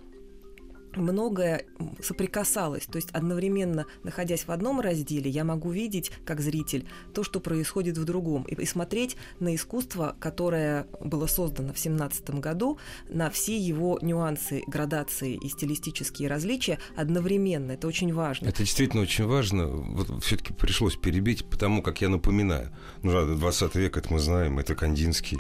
многое 0.98 1.66
соприкасалось. 2.02 2.86
То 2.86 2.98
есть 2.98 3.10
одновременно, 3.12 3.86
находясь 4.04 4.46
в 4.48 4.52
одном 4.52 4.80
разделе, 4.80 5.30
я 5.30 5.44
могу 5.44 5.72
видеть, 5.72 6.12
как 6.26 6.42
зритель, 6.42 6.86
то, 7.14 7.24
что 7.24 7.40
происходит 7.40 7.98
в 7.98 8.06
другом, 8.06 8.44
и, 8.44 8.66
смотреть 8.66 9.18
на 9.40 9.56
искусство, 9.56 10.16
которое 10.20 10.88
было 11.00 11.28
создано 11.28 11.74
в 11.74 11.80
17 11.80 12.30
году, 12.32 12.78
на 13.10 13.30
все 13.30 13.58
его 13.58 14.00
нюансы, 14.02 14.64
градации 14.68 15.36
и 15.36 15.50
стилистические 15.50 16.30
различия 16.30 16.80
одновременно. 16.96 17.72
Это 17.72 17.88
очень 17.88 18.14
важно. 18.14 18.48
Это 18.48 18.60
действительно 18.60 19.04
очень 19.04 19.26
важно. 19.26 19.68
Вот 19.68 20.24
все-таки 20.24 20.54
пришлось 20.54 20.96
перебить, 20.96 21.46
потому 21.46 21.82
как 21.82 22.02
я 22.02 22.10
напоминаю, 22.10 22.72
ну, 23.02 23.36
20 23.36 23.76
век, 23.76 23.98
это 23.98 24.12
мы 24.12 24.20
знаем, 24.20 24.60
это 24.60 24.76
Кандинский, 24.76 25.40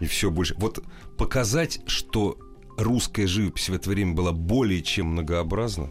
и 0.00 0.06
все 0.06 0.30
больше. 0.30 0.54
Вот 0.58 0.82
показать, 1.16 1.80
что 1.86 2.38
русская 2.76 3.26
живопись 3.26 3.68
в 3.68 3.74
это 3.74 3.90
время 3.90 4.14
была 4.14 4.32
более 4.32 4.82
чем 4.82 5.08
многообразна? 5.08 5.90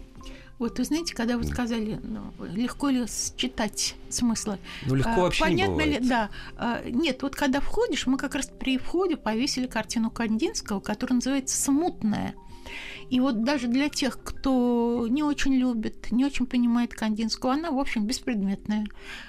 Вот 0.59 0.77
вы 0.77 0.85
знаете, 0.85 1.13
когда 1.13 1.37
вы 1.37 1.43
сказали, 1.45 1.99
ну, 2.03 2.31
легко 2.45 2.89
ли 2.89 3.05
считать 3.07 3.95
смыслы? 4.09 4.59
Ну, 4.85 4.95
легко 4.95 5.11
а, 5.11 5.19
вообще 5.21 5.43
Понятно 5.43 5.81
не 5.81 5.97
ли, 5.97 5.99
да. 5.99 6.29
А, 6.55 6.81
нет, 6.85 7.21
вот 7.21 7.35
когда 7.35 7.59
входишь, 7.59 8.07
мы 8.07 8.17
как 8.17 8.35
раз 8.35 8.49
при 8.59 8.77
входе 8.77 9.17
повесили 9.17 9.67
картину 9.67 10.09
Кандинского, 10.09 10.79
которая 10.79 11.15
называется 11.15 11.61
«Смутная». 11.61 12.35
И 13.09 13.19
вот 13.19 13.43
даже 13.43 13.67
для 13.67 13.89
тех, 13.89 14.17
кто 14.23 15.05
не 15.09 15.21
очень 15.21 15.53
любит, 15.53 16.11
не 16.11 16.25
очень 16.25 16.45
понимает 16.45 16.93
Кандинского, 16.93 17.53
она, 17.53 17.69
в 17.69 17.77
общем, 17.77 18.07
беспредметная. 18.07 18.85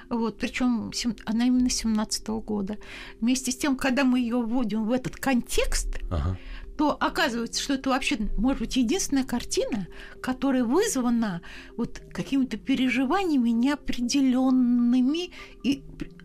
Вот, 0.08 0.38
причем 0.38 0.92
она 1.24 1.46
именно 1.46 1.68
17 1.68 2.28
-го 2.28 2.40
года. 2.40 2.78
Вместе 3.20 3.50
с 3.50 3.56
тем, 3.56 3.76
когда 3.76 4.04
мы 4.04 4.20
ее 4.20 4.40
вводим 4.40 4.84
в 4.84 4.92
этот 4.92 5.16
контекст, 5.16 5.98
ага 6.10 6.38
то 6.76 6.96
оказывается, 6.98 7.62
что 7.62 7.74
это 7.74 7.90
вообще, 7.90 8.18
может 8.36 8.60
быть, 8.60 8.76
единственная 8.76 9.24
картина, 9.24 9.86
которая 10.20 10.64
вызвана 10.64 11.42
вот 11.76 12.02
какими-то 12.12 12.56
переживаниями 12.56 13.50
неопределенными 13.50 15.30
и 15.62 15.84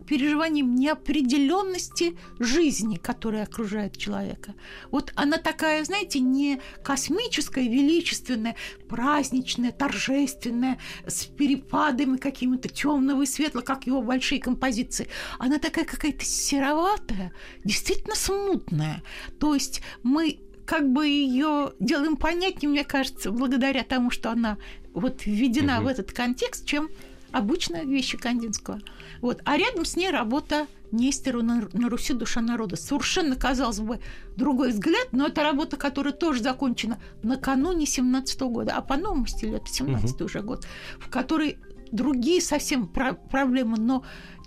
переживанием 0.09 0.73
неопределенности 0.73 2.17
жизни, 2.39 2.95
которая 2.95 3.43
окружает 3.43 3.95
человека. 3.95 4.55
Вот 4.89 5.13
она 5.15 5.37
такая, 5.37 5.83
знаете, 5.83 6.19
не 6.19 6.59
космическая, 6.83 7.61
величественная, 7.67 8.55
праздничная, 8.87 9.71
торжественная, 9.71 10.79
с 11.05 11.25
перепадами 11.25 12.17
какими-то 12.17 12.69
темного 12.69 13.21
и 13.21 13.27
светлого, 13.27 13.63
как 13.63 13.85
его 13.85 14.01
большие 14.01 14.41
композиции. 14.41 15.07
Она 15.37 15.59
такая 15.59 15.85
какая-то 15.85 16.25
сероватая, 16.25 17.31
действительно 17.63 18.15
смутная. 18.15 19.03
То 19.39 19.53
есть 19.53 19.83
мы 20.01 20.39
как 20.65 20.91
бы 20.91 21.05
ее 21.05 21.73
делаем 21.79 22.15
понятнее, 22.15 22.69
мне 22.69 22.83
кажется, 22.83 23.29
благодаря 23.29 23.83
тому, 23.83 24.09
что 24.09 24.31
она 24.31 24.57
вот 24.93 25.27
введена 25.27 25.77
угу. 25.77 25.85
в 25.85 25.87
этот 25.87 26.11
контекст, 26.13 26.65
чем 26.65 26.89
обычная 27.31 27.83
вещи 27.83 28.17
Кандинского. 28.17 28.79
Вот. 29.21 29.41
А 29.45 29.57
рядом 29.57 29.85
с 29.85 29.95
ней 29.95 30.09
работа 30.09 30.67
Нестеру 30.91 31.43
на, 31.43 31.67
на 31.73 31.89
Руси 31.89 32.13
«Душа 32.13 32.41
народа». 32.41 32.75
Совершенно, 32.75 33.35
казалось 33.35 33.79
бы, 33.79 33.99
другой 34.35 34.71
взгляд, 34.71 35.09
но 35.11 35.27
это 35.27 35.43
работа, 35.43 35.77
которая 35.77 36.13
тоже 36.13 36.41
закончена 36.41 36.99
накануне 37.21 37.85
17 37.85 38.41
-го 38.41 38.49
года, 38.49 38.73
а 38.75 38.81
по 38.81 38.97
новому 38.97 39.27
стилю 39.27 39.57
это 39.57 39.67
17 39.67 40.15
угу. 40.15 40.25
уже 40.25 40.41
год, 40.41 40.65
в 40.99 41.09
которой 41.09 41.59
другие 41.91 42.41
совсем 42.41 42.87
про 42.87 43.13
проблемы, 43.13 43.77
но 43.77 44.03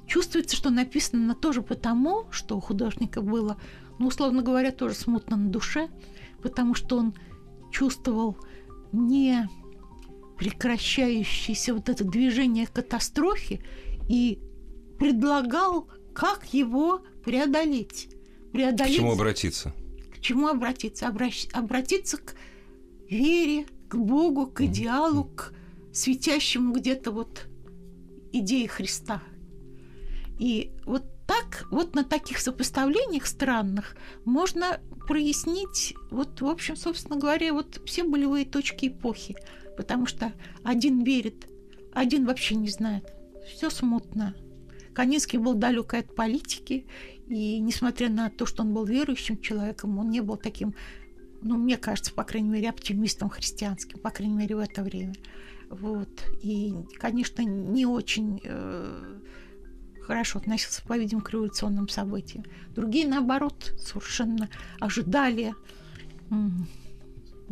чувствуется, 0.06 0.56
что 0.56 0.70
написано 0.70 1.34
тоже 1.34 1.62
потому, 1.62 2.26
что 2.30 2.56
у 2.56 2.60
художника 2.60 3.22
было, 3.22 3.56
ну, 3.98 4.08
условно 4.08 4.42
говоря, 4.42 4.72
тоже 4.72 4.94
смутно 4.94 5.36
на 5.36 5.48
душе, 5.48 5.88
потому 6.42 6.74
что 6.74 6.98
он 6.98 7.14
чувствовал 7.70 8.36
не 8.92 9.48
прекращающееся 10.42 11.72
вот 11.72 11.88
это 11.88 12.02
движение 12.02 12.66
катастрофе 12.66 13.60
и 14.08 14.40
предлагал, 14.98 15.88
как 16.12 16.52
его 16.52 17.02
преодолеть. 17.24 18.08
преодолеть 18.52 18.96
к 18.96 18.98
чему 18.98 19.12
обратиться? 19.12 19.72
К 20.12 20.20
чему 20.20 20.48
обратиться? 20.48 21.06
Обращ, 21.06 21.46
обратиться 21.52 22.16
к 22.16 22.34
вере, 23.08 23.66
к 23.88 23.94
Богу, 23.94 24.48
к 24.48 24.62
идеалу, 24.62 25.24
к 25.24 25.52
светящему 25.92 26.74
где-то 26.74 27.12
вот 27.12 27.46
идее 28.32 28.66
Христа. 28.66 29.22
И 30.40 30.72
вот 30.84 31.04
так, 31.28 31.68
вот 31.70 31.94
на 31.94 32.02
таких 32.02 32.38
сопоставлениях 32.38 33.26
странных 33.26 33.96
можно 34.24 34.80
прояснить, 35.06 35.94
вот, 36.10 36.40
в 36.40 36.46
общем, 36.46 36.74
собственно 36.74 37.16
говоря, 37.16 37.52
вот 37.52 37.80
все 37.86 38.02
болевые 38.02 38.44
точки 38.44 38.88
эпохи 38.88 39.36
потому 39.76 40.06
что 40.06 40.32
один 40.62 41.02
верит, 41.02 41.46
один 41.92 42.26
вообще 42.26 42.54
не 42.54 42.68
знает. 42.68 43.12
Все 43.46 43.70
смутно. 43.70 44.34
Канинский 44.94 45.38
был 45.38 45.54
далек 45.54 45.94
от 45.94 46.14
политики, 46.14 46.86
и 47.26 47.58
несмотря 47.60 48.08
на 48.10 48.30
то, 48.30 48.46
что 48.46 48.62
он 48.62 48.74
был 48.74 48.84
верующим 48.84 49.40
человеком, 49.40 49.98
он 49.98 50.10
не 50.10 50.20
был 50.20 50.36
таким, 50.36 50.74
ну, 51.40 51.56
мне 51.56 51.76
кажется, 51.76 52.12
по 52.12 52.24
крайней 52.24 52.50
мере, 52.50 52.68
оптимистом 52.68 53.30
христианским, 53.30 53.98
по 53.98 54.10
крайней 54.10 54.34
мере, 54.34 54.56
в 54.56 54.58
это 54.58 54.82
время. 54.82 55.14
Вот. 55.70 56.10
И, 56.42 56.74
конечно, 56.98 57.42
не 57.42 57.86
очень 57.86 58.40
э, 58.44 59.20
хорошо 60.02 60.38
относился, 60.38 60.82
по-видимому, 60.86 61.24
к 61.24 61.30
революционным 61.30 61.88
событиям. 61.88 62.44
Другие, 62.74 63.08
наоборот, 63.08 63.74
совершенно 63.78 64.50
ожидали 64.78 65.54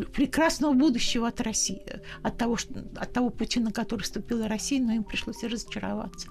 прекрасного 0.07 0.73
будущего 0.73 1.29
от 1.29 1.41
России, 1.41 1.83
от 2.23 2.39
того, 2.39 2.57
что, 2.57 2.85
от 2.97 3.13
того 3.13 3.31
пути, 3.31 3.61
на 3.61 3.73
который 3.73 4.03
ступила 4.03 4.49
Россия, 4.49 4.81
но 4.83 4.93
им 4.93 5.05
пришлось 5.05 5.43
разочароваться. 5.43 6.29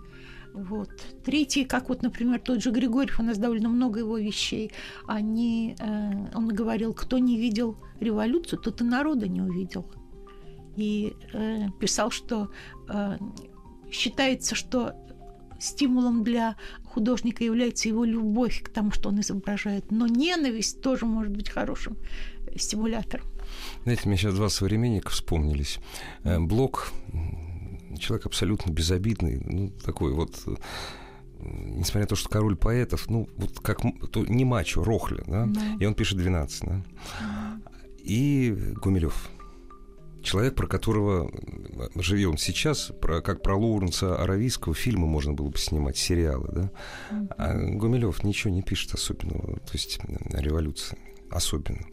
Вот. 0.54 0.90
Третий, 1.24 1.64
как 1.66 1.90
вот, 1.90 2.02
например, 2.02 2.40
тот 2.40 2.62
же 2.62 2.72
Григорьев, 2.72 3.20
у 3.20 3.24
нас 3.24 3.38
довольно 3.38 3.70
много 3.70 4.00
его 4.00 4.18
вещей, 4.18 4.72
они, 5.08 5.76
э, 5.80 6.36
он 6.36 6.48
говорил, 6.48 6.94
кто 6.94 7.18
не 7.20 7.38
видел 7.38 7.78
революцию, 8.00 8.60
тот 8.60 8.82
и 8.82 8.84
народа 8.84 9.28
не 9.28 9.42
увидел. 9.42 9.86
И 10.76 11.14
э, 11.34 11.68
писал, 11.80 12.10
что 12.10 12.52
э, 12.90 13.18
считается, 13.92 14.56
что 14.56 14.96
стимулом 15.60 16.24
для 16.24 16.56
художника 16.86 17.44
является 17.44 17.90
его 17.90 18.04
любовь 18.04 18.64
к 18.64 18.70
тому, 18.70 18.92
что 18.92 19.10
он 19.10 19.20
изображает, 19.20 19.92
но 19.92 20.08
ненависть 20.08 20.82
тоже 20.82 21.06
может 21.06 21.36
быть 21.36 21.50
хорошим 21.50 21.98
стимулятором. 22.56 23.28
Знаете, 23.84 24.08
мне 24.08 24.18
сейчас 24.18 24.36
два 24.36 24.50
современника 24.50 25.10
вспомнились. 25.10 25.80
Э, 26.24 26.40
Блок, 26.40 26.92
человек 27.98 28.26
абсолютно 28.26 28.72
безобидный, 28.72 29.42
ну, 29.46 29.70
такой 29.84 30.14
вот 30.14 30.40
несмотря 31.42 32.02
на 32.02 32.08
то, 32.08 32.16
что 32.16 32.30
король 32.30 32.56
поэтов, 32.56 33.10
ну, 33.10 33.30
вот 33.38 33.60
как 33.60 33.80
то, 34.12 34.26
не 34.26 34.46
мачо, 34.46 34.84
Рохля, 34.84 35.24
да? 35.26 35.46
да, 35.46 35.62
и 35.80 35.86
он 35.86 35.94
пишет 35.94 36.18
12, 36.18 36.64
да, 36.66 36.82
и 38.00 38.74
Гумилев. 38.82 39.30
Человек, 40.22 40.56
про 40.56 40.68
которого 40.68 41.32
живем 41.96 42.38
сейчас, 42.38 42.92
про, 43.02 43.22
как 43.22 43.42
про 43.42 43.56
Лоуренса 43.56 44.22
Аравийского, 44.22 44.76
фильмы 44.76 45.08
можно 45.08 45.32
было 45.32 45.48
бы 45.48 45.58
снимать, 45.58 45.96
сериалы, 45.96 46.50
да. 46.52 46.72
А 47.38 47.54
Гумилев 47.58 48.24
ничего 48.24 48.54
не 48.54 48.62
пишет 48.62 48.94
особенного, 48.94 49.60
то 49.60 49.74
есть 49.74 50.00
революции 50.34 50.98
особенно. 51.32 51.86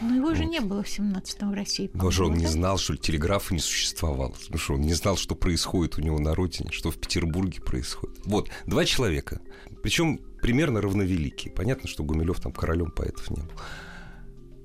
Но 0.00 0.14
его 0.14 0.34
же 0.34 0.44
не 0.44 0.60
было 0.60 0.82
в 0.82 0.86
17-м 0.86 1.50
в 1.50 1.54
России. 1.54 1.90
Даже 1.92 2.24
он 2.24 2.34
да? 2.34 2.40
не 2.40 2.46
знал, 2.46 2.78
что 2.78 2.96
телеграфа 2.96 3.52
не 3.52 3.60
существовало. 3.60 4.32
Потому 4.32 4.58
что 4.58 4.74
он 4.74 4.80
не 4.80 4.94
знал, 4.94 5.16
что 5.16 5.34
происходит 5.34 5.98
у 5.98 6.02
него 6.02 6.18
на 6.18 6.34
родине, 6.34 6.70
что 6.72 6.90
в 6.90 6.96
Петербурге 6.96 7.60
происходит. 7.60 8.18
Вот, 8.24 8.48
два 8.66 8.84
человека. 8.84 9.40
Причем 9.82 10.20
примерно 10.40 10.80
равновеликие. 10.80 11.52
Понятно, 11.52 11.88
что 11.88 12.02
Гумилев 12.02 12.40
там 12.40 12.52
королем 12.52 12.90
поэтов 12.90 13.30
не 13.30 13.42
был. 13.42 13.52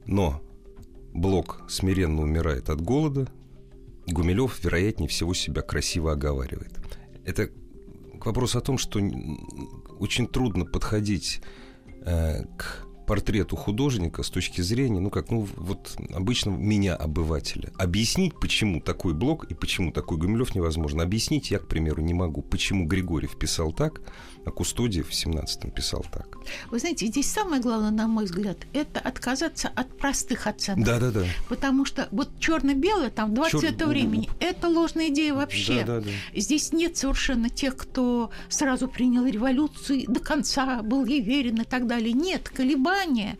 Но 0.05 0.41
Блок 1.13 1.63
смиренно 1.69 2.21
умирает 2.21 2.69
от 2.69 2.81
голода. 2.81 3.27
Гумилев, 4.05 4.63
вероятнее 4.63 5.09
всего, 5.09 5.33
себя 5.33 5.61
красиво 5.61 6.11
оговаривает. 6.11 6.73
Это 7.25 7.49
к 8.19 8.25
вопросу 8.25 8.57
о 8.57 8.61
том, 8.61 8.77
что 8.77 8.99
очень 9.99 10.27
трудно 10.27 10.65
подходить 10.65 11.41
э, 12.05 12.43
к 12.57 12.85
портрету 13.05 13.55
художника 13.55 14.23
с 14.23 14.29
точки 14.29 14.61
зрения, 14.61 14.99
ну 14.99 15.09
как, 15.09 15.29
ну 15.31 15.47
вот 15.55 15.95
обычного 16.13 16.57
меня, 16.57 16.95
обывателя. 16.95 17.71
Объяснить, 17.77 18.33
почему 18.39 18.81
такой 18.81 19.13
блок 19.13 19.45
и 19.45 19.53
почему 19.53 19.91
такой 19.91 20.17
Гумилев 20.17 20.55
невозможно. 20.55 21.03
Объяснить 21.03 21.51
я, 21.51 21.59
к 21.59 21.67
примеру, 21.67 22.01
не 22.01 22.13
могу. 22.13 22.41
Почему 22.41 22.85
Григорьев 22.85 23.37
писал 23.37 23.71
так, 23.71 24.01
а 24.45 24.51
Кустодиев 24.51 25.09
в 25.09 25.11
17-м 25.11 25.71
писал 25.71 26.05
так. 26.11 26.37
Вы 26.69 26.79
знаете, 26.79 27.07
здесь 27.07 27.29
самое 27.29 27.61
главное, 27.61 27.91
на 27.91 28.07
мой 28.07 28.25
взгляд, 28.25 28.57
это 28.73 28.99
отказаться 28.99 29.69
от 29.75 29.97
простых 29.97 30.47
оценок. 30.47 30.85
Да, 30.85 30.99
да, 30.99 31.11
да. 31.11 31.25
Потому 31.49 31.85
что 31.85 32.07
вот 32.11 32.29
черно-белое, 32.39 33.09
там, 33.09 33.33
два 33.33 33.49
Чер... 33.49 33.61
цвета 33.61 33.87
времени, 33.87 34.29
это 34.39 34.67
ложная 34.67 35.09
идея 35.09 35.33
вообще. 35.33 35.83
Да, 35.83 35.99
да, 35.99 36.01
да. 36.01 36.39
Здесь 36.39 36.71
нет 36.73 36.95
совершенно 36.95 37.49
тех, 37.49 37.75
кто 37.75 38.29
сразу 38.49 38.87
принял 38.87 39.25
революцию 39.25 40.05
до 40.07 40.19
конца, 40.19 40.81
был 40.83 41.05
ей 41.05 41.21
верен 41.21 41.61
и 41.61 41.65
так 41.65 41.87
далее. 41.87 42.13
Нет, 42.13 42.49
колебания 42.49 43.37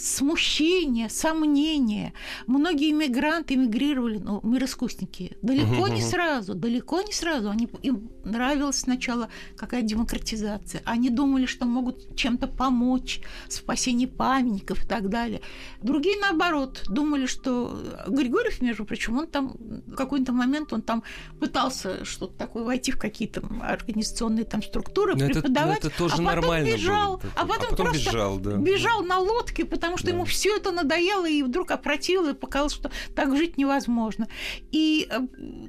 смущение, 0.00 1.08
сомнение. 1.08 2.12
Многие 2.46 2.90
иммигранты 2.90 3.54
эмигрировали, 3.54 4.18
ну, 4.18 4.40
мироискусники, 4.42 5.36
далеко 5.42 5.88
не 5.88 6.00
сразу, 6.00 6.54
далеко 6.54 7.02
не 7.02 7.12
сразу. 7.12 7.50
Они, 7.50 7.68
им 7.82 8.10
нравилась 8.24 8.80
сначала 8.80 9.28
какая 9.56 9.82
демократизация. 9.82 10.82
Они 10.84 11.10
думали, 11.10 11.46
что 11.46 11.66
могут 11.66 12.16
чем-то 12.16 12.46
помочь, 12.48 13.20
спасение 13.48 14.08
памятников 14.08 14.84
и 14.84 14.88
так 14.88 15.08
далее. 15.08 15.40
Другие, 15.82 16.16
наоборот, 16.20 16.84
думали, 16.88 17.26
что 17.26 17.78
Григорьев, 18.08 18.60
между 18.60 18.84
прочим, 18.84 19.18
он 19.18 19.26
там 19.26 19.56
в 19.86 19.94
какой-то 19.94 20.32
момент 20.32 20.72
он 20.72 20.82
там 20.82 21.02
пытался 21.38 22.04
что-то 22.04 22.34
такое 22.36 22.64
войти 22.64 22.92
в 22.92 22.98
какие-то 22.98 23.42
организационные 23.62 24.44
там 24.44 24.62
структуры, 24.62 25.14
но 25.14 25.26
преподавать, 25.26 25.78
это, 25.78 25.88
это 25.88 25.98
тоже 25.98 26.14
а 26.14 26.16
потом 26.18 26.34
нормально 26.34 26.66
бежал, 26.66 27.16
было. 27.18 27.32
а 27.36 27.46
потом, 27.46 27.56
а 27.56 27.70
потом 27.70 27.76
просто 27.76 28.10
бежал, 28.10 28.38
да. 28.38 28.56
бежал 28.56 29.02
на 29.02 29.18
лодке, 29.18 29.64
потому 29.64 29.89
что 29.96 30.08
да. 30.08 30.12
ему 30.12 30.24
все 30.24 30.56
это 30.56 30.72
надоело 30.72 31.28
и 31.28 31.42
вдруг 31.42 31.70
опротивило 31.70 32.30
и 32.30 32.34
показалось, 32.34 32.74
что 32.74 32.90
так 33.14 33.36
жить 33.36 33.58
невозможно. 33.58 34.28
И 34.72 35.08
э, 35.10 35.20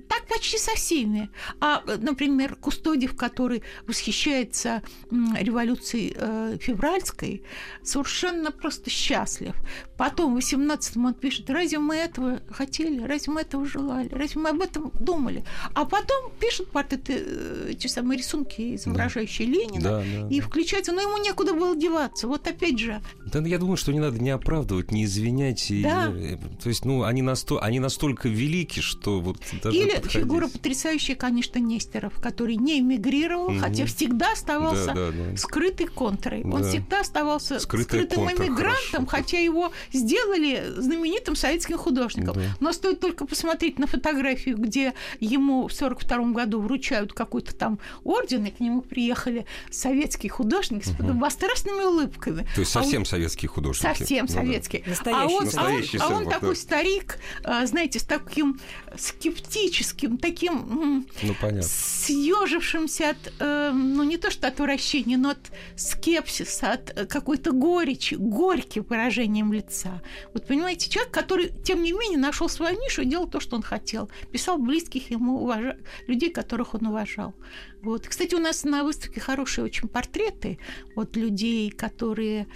так 0.07 0.27
почти 0.27 0.57
со 0.57 0.75
всеми. 0.75 1.29
А, 1.59 1.83
например, 1.99 2.55
Кустодиев, 2.55 3.15
который 3.15 3.63
восхищается 3.87 4.81
революцией 5.11 6.13
э, 6.15 6.57
февральской, 6.59 7.43
совершенно 7.83 8.51
просто 8.51 8.89
счастлив. 8.89 9.55
Потом 9.97 10.35
в 10.35 10.37
18-м 10.37 11.05
он 11.05 11.13
пишет, 11.13 11.49
разве 11.49 11.79
мы 11.79 11.95
этого 11.95 12.41
хотели, 12.49 13.03
разве 13.03 13.33
мы 13.33 13.41
этого 13.41 13.65
желали, 13.65 14.09
разве 14.09 14.41
мы 14.41 14.49
об 14.49 14.61
этом 14.61 14.91
думали? 14.99 15.43
А 15.73 15.85
потом 15.85 16.31
пишет 16.39 16.71
портреты, 16.71 17.23
э, 17.25 17.67
эти 17.71 17.87
самые 17.87 18.17
рисунки, 18.17 18.75
изображающие 18.75 19.47
да. 19.47 19.53
Ленина, 19.53 19.83
да, 19.83 19.97
да, 19.99 20.27
и 20.29 20.39
включается, 20.39 20.91
но 20.91 21.01
ему 21.01 21.17
некуда 21.17 21.53
было 21.53 21.75
деваться. 21.75 22.27
Вот 22.27 22.47
опять 22.47 22.79
же. 22.79 23.01
Да, 23.25 23.39
я 23.39 23.57
думаю, 23.57 23.77
что 23.77 23.91
не 23.91 23.99
надо 23.99 24.10
надо 24.11 24.23
не 24.23 24.29
оправдывать, 24.29 24.91
не 24.91 25.05
извинять. 25.05 25.71
И, 25.71 25.81
Да. 25.83 26.11
э, 26.13 26.37
то 26.61 26.69
есть, 26.69 26.85
ну, 26.85 27.03
они, 27.03 27.21
насто... 27.21 27.59
они 27.61 27.79
настолько 27.79 28.29
велики, 28.29 28.79
что 28.79 29.19
вот 29.21 29.37
даже 29.63 29.75
Или 29.77 29.89
подходить. 29.95 30.11
фигура 30.11 30.47
потрясающая, 30.47 31.15
конечно, 31.15 31.59
Нестеров, 31.59 32.13
который 32.21 32.55
не 32.55 32.79
эмигрировал, 32.79 33.49
Мгм. 33.51 33.59
хотя 33.59 33.85
всегда 33.85 34.33
оставался 34.33 34.87
Да, 34.87 34.93
да, 34.93 35.11
да. 35.11 35.37
скрытой 35.37 35.87
контрой. 35.87 36.43
Он 36.43 36.61
Да. 36.61 36.69
всегда 36.69 37.01
оставался 37.01 37.59
Скрытая 37.59 38.01
скрытым 38.03 38.25
контра, 38.27 38.45
эмигрантом, 38.47 39.05
хорошо. 39.05 39.23
хотя 39.23 39.39
его 39.39 39.71
сделали 39.93 40.63
знаменитым 40.77 41.35
советским 41.35 41.77
художником. 41.77 42.35
Да. 42.35 42.41
Но 42.59 42.73
стоит 42.73 42.99
только 42.99 43.25
посмотреть 43.25 43.79
на 43.79 43.87
фотографию, 43.87 44.57
где 44.57 44.93
ему 45.19 45.67
в 45.67 45.71
1942 45.73 46.33
году 46.33 46.59
вручают 46.61 47.13
какой-то 47.13 47.55
там 47.55 47.79
орден, 48.03 48.45
и 48.45 48.51
к 48.51 48.59
нему 48.59 48.81
приехали 48.81 49.45
советские 49.69 50.29
художники 50.31 50.85
с 50.87 50.91
подобострастными 50.91 51.83
улыбками. 51.83 52.47
То 52.55 52.61
есть 52.61 52.75
А 52.75 52.79
он- 52.79 52.83
совсем 52.85 53.05
советские 53.05 53.49
художники. 53.49 53.83
Совсем 53.95 54.25
Ну 54.27 54.33
да. 54.33 54.39
советский. 54.41 54.83
Настоящий 54.85 55.21
а 55.21 55.25
он, 55.25 55.31
а 55.31 55.37
он- 55.37 55.45
Настоящий 55.45 55.97
а 55.97 56.07
он 56.09 56.29
такой 56.29 56.49
да. 56.49 56.55
старик, 56.55 57.17
а, 57.43 57.65
знаете, 57.65 57.99
с 57.99 58.03
таким 58.03 58.59
скептическим, 58.97 60.17
таким 60.17 61.05
Ну, 61.21 61.35
понятно. 61.39 61.63
съежившимся 61.63 63.11
от, 63.11 63.33
э, 63.39 63.71
ну 63.73 64.03
не 64.03 64.17
то 64.17 64.31
что 64.31 64.47
от 64.47 64.59
вращения, 64.59 65.17
но 65.17 65.31
от 65.31 65.51
скепсиса, 65.75 66.73
от 66.73 66.91
э, 66.97 67.05
какой-то 67.05 67.51
горечи, 67.51 68.15
горьким 68.15 68.83
выражением 68.83 69.53
лица. 69.53 70.01
Вот 70.33 70.47
понимаете, 70.47 70.89
человек, 70.89 71.13
который, 71.13 71.51
тем 71.63 71.81
не 71.83 71.91
менее, 71.91 72.17
нашел 72.19 72.49
свою 72.49 72.79
нишу 72.79 73.01
и 73.01 73.05
делал 73.05 73.27
то, 73.27 73.39
что 73.39 73.55
он 73.55 73.61
хотел. 73.61 74.09
Писал 74.31 74.57
близких 74.57 75.11
ему 75.11 75.41
уважа... 75.41 75.77
людей, 76.07 76.31
которых 76.31 76.73
он 76.73 76.87
уважал. 76.87 77.33
Вот. 77.81 78.07
Кстати, 78.07 78.35
у 78.35 78.39
нас 78.39 78.63
на 78.63 78.83
выставке 78.83 79.19
хорошие 79.19 79.65
очень 79.65 79.87
портреты 79.87 80.59
от 80.95 81.15
людей, 81.15 81.71
которые... 81.71 82.47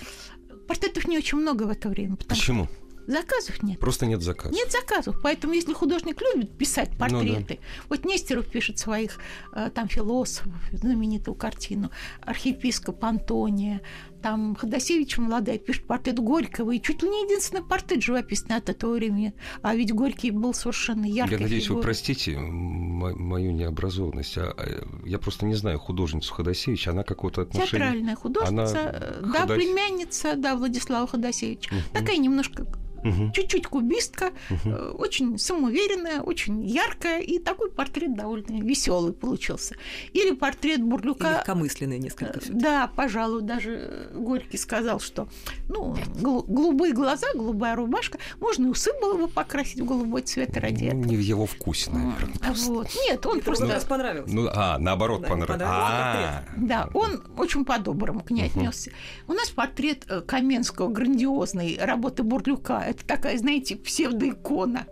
Портретов 0.67 1.07
не 1.07 1.17
очень 1.17 1.37
много 1.37 1.63
в 1.63 1.69
это 1.69 1.89
время, 1.89 2.17
Почему? 2.27 2.67
заказов 3.07 3.61
нет. 3.63 3.79
Просто 3.79 4.05
нет 4.05 4.21
заказа. 4.21 4.53
Нет 4.53 4.71
заказов, 4.71 5.17
поэтому 5.21 5.53
если 5.53 5.73
художник 5.73 6.21
любит 6.21 6.57
писать 6.57 6.89
Ну 6.93 6.97
портреты, 6.97 7.59
вот 7.89 8.05
Нестеров 8.05 8.47
пишет 8.47 8.79
своих 8.79 9.17
э, 9.53 9.69
там 9.73 9.87
философов, 9.87 10.59
знаменитую 10.71 11.35
картину, 11.35 11.91
архиепископ 12.21 13.03
Антония, 13.03 13.81
там 14.21 14.55
Ходосевич 14.55 15.17
молодая 15.17 15.57
пишет 15.57 15.85
портрет 15.87 16.19
Горького, 16.19 16.71
и 16.71 16.81
чуть 16.81 17.03
ли 17.03 17.09
не 17.09 17.23
единственный 17.25 17.63
портрет 17.63 18.01
живописный 18.01 18.55
от 18.57 18.69
этого 18.69 18.93
времени. 18.93 19.33
А 19.61 19.75
ведь 19.75 19.93
Горький 19.93 20.31
был 20.31 20.53
совершенно 20.53 21.05
яркий. 21.05 21.35
Я 21.35 21.39
надеюсь, 21.41 21.69
вы 21.69 21.81
простите 21.81 22.37
мою 22.37 23.51
необразованность. 23.51 24.37
А, 24.37 24.53
а, 24.57 24.85
я 25.05 25.19
просто 25.19 25.45
не 25.45 25.55
знаю 25.55 25.79
художницу 25.79 26.33
Ходосевич. 26.33 26.87
Она 26.87 27.03
какого-то 27.03 27.41
отношения... 27.43 27.83
Театральная 27.85 28.15
художница, 28.15 28.79
Она 28.81 28.91
э, 28.93 29.21
да, 29.33 29.45
Ходос- 29.45 29.55
племянница, 29.55 30.35
да, 30.35 30.55
Владислава 30.55 31.07
Ходосевича. 31.07 31.73
Мгм. 31.73 31.83
Такая 31.93 32.17
немножко 32.17 32.65
Мгм. 33.03 33.31
чуть-чуть 33.33 33.67
кубистка, 33.67 34.31
э, 34.49 34.91
очень 34.97 35.37
самоуверенная, 35.37 36.21
очень 36.21 36.65
яркая, 36.65 37.21
и 37.21 37.37
такой 37.37 37.69
портрет 37.71 38.15
довольно 38.15 38.59
веселый 38.63 39.13
получился. 39.13 39.75
Или 40.13 40.33
портрет 40.33 40.79
И 40.79 40.81
Бурлюка. 40.81 41.37
легкомысленные 41.37 41.99
несколько 41.99 42.39
Э, 42.39 42.41
Да, 42.49 42.87
пожалуй, 42.95 43.43
даже 43.43 43.75
э, 43.79 44.14
Горький 44.15 44.57
сказал, 44.57 44.99
что 44.99 45.27
ну, 45.69 45.95
гл- 46.19 46.43
голубые 46.47 46.93
глаза, 46.93 47.27
голубая 47.35 47.75
рубашка, 47.75 48.17
можно 48.39 48.65
и 48.67 48.69
усы 48.69 48.91
было 49.01 49.17
бы 49.17 49.27
покрасить 49.27 49.79
в 49.81 49.85
голубой 49.85 50.21
цвет 50.21 50.55
ради 50.57 50.85
Ну, 50.85 50.89
этого. 50.89 51.03
не 51.05 51.15
в 51.17 51.19
его 51.19 51.45
вкусе, 51.45 51.91
наверное. 51.91 52.35
А, 52.41 52.53
Вот. 52.53 52.87
Нет, 53.07 53.25
он 53.25 53.41
Просто 53.41 53.43
просто... 53.65 53.67
раз 53.67 53.83
понравилось. 53.85 54.31
Ну, 54.31 54.47
а, 54.53 54.77
наоборот, 54.79 55.21
Да, 55.21 55.27
понравилось. 55.27 55.59
понравился 55.59 55.75
А, 55.75 56.43
Да, 56.57 56.89
он 56.93 57.21
очень 57.37 57.65
по-доброму 57.65 58.21
к 58.21 58.31
ней 58.31 58.45
отнесся. 58.47 58.91
У 59.27 59.33
нас 59.33 59.49
портрет 59.49 60.05
э, 60.09 60.21
Каменского 60.21 60.87
грандиозный, 60.89 61.77
работы 61.79 62.23
Бурлюка. 62.23 62.83
Это 62.85 63.05
такая, 63.05 63.37
знаете, 63.37 63.75
псевдоикона. 63.75 64.87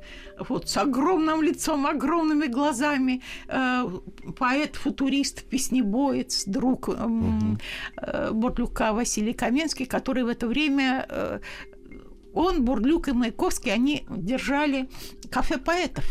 Вот, 0.50 0.68
с 0.68 0.78
огромным 0.78 1.44
лицом, 1.44 1.86
огромными 1.86 2.48
глазами. 2.48 3.22
Э, 3.48 3.88
Поэт, 4.38 4.76
футурист, 4.76 5.44
песнебоец, 5.44 6.46
друг 6.46 6.90
э, 6.90 8.32
Бурлюка 8.32 8.94
Василий 9.04 9.34
Каменский, 9.34 9.86
который 9.86 10.24
в 10.24 10.28
это 10.28 10.48
время 10.48 11.06
э, 11.10 11.40
он, 12.34 12.64
Бурлюк 12.64 13.10
и 13.10 13.12
Маяковский, 13.12 13.74
они 13.74 14.06
держали 14.10 14.88
кафе 15.30 15.58
поэтов. 15.58 16.06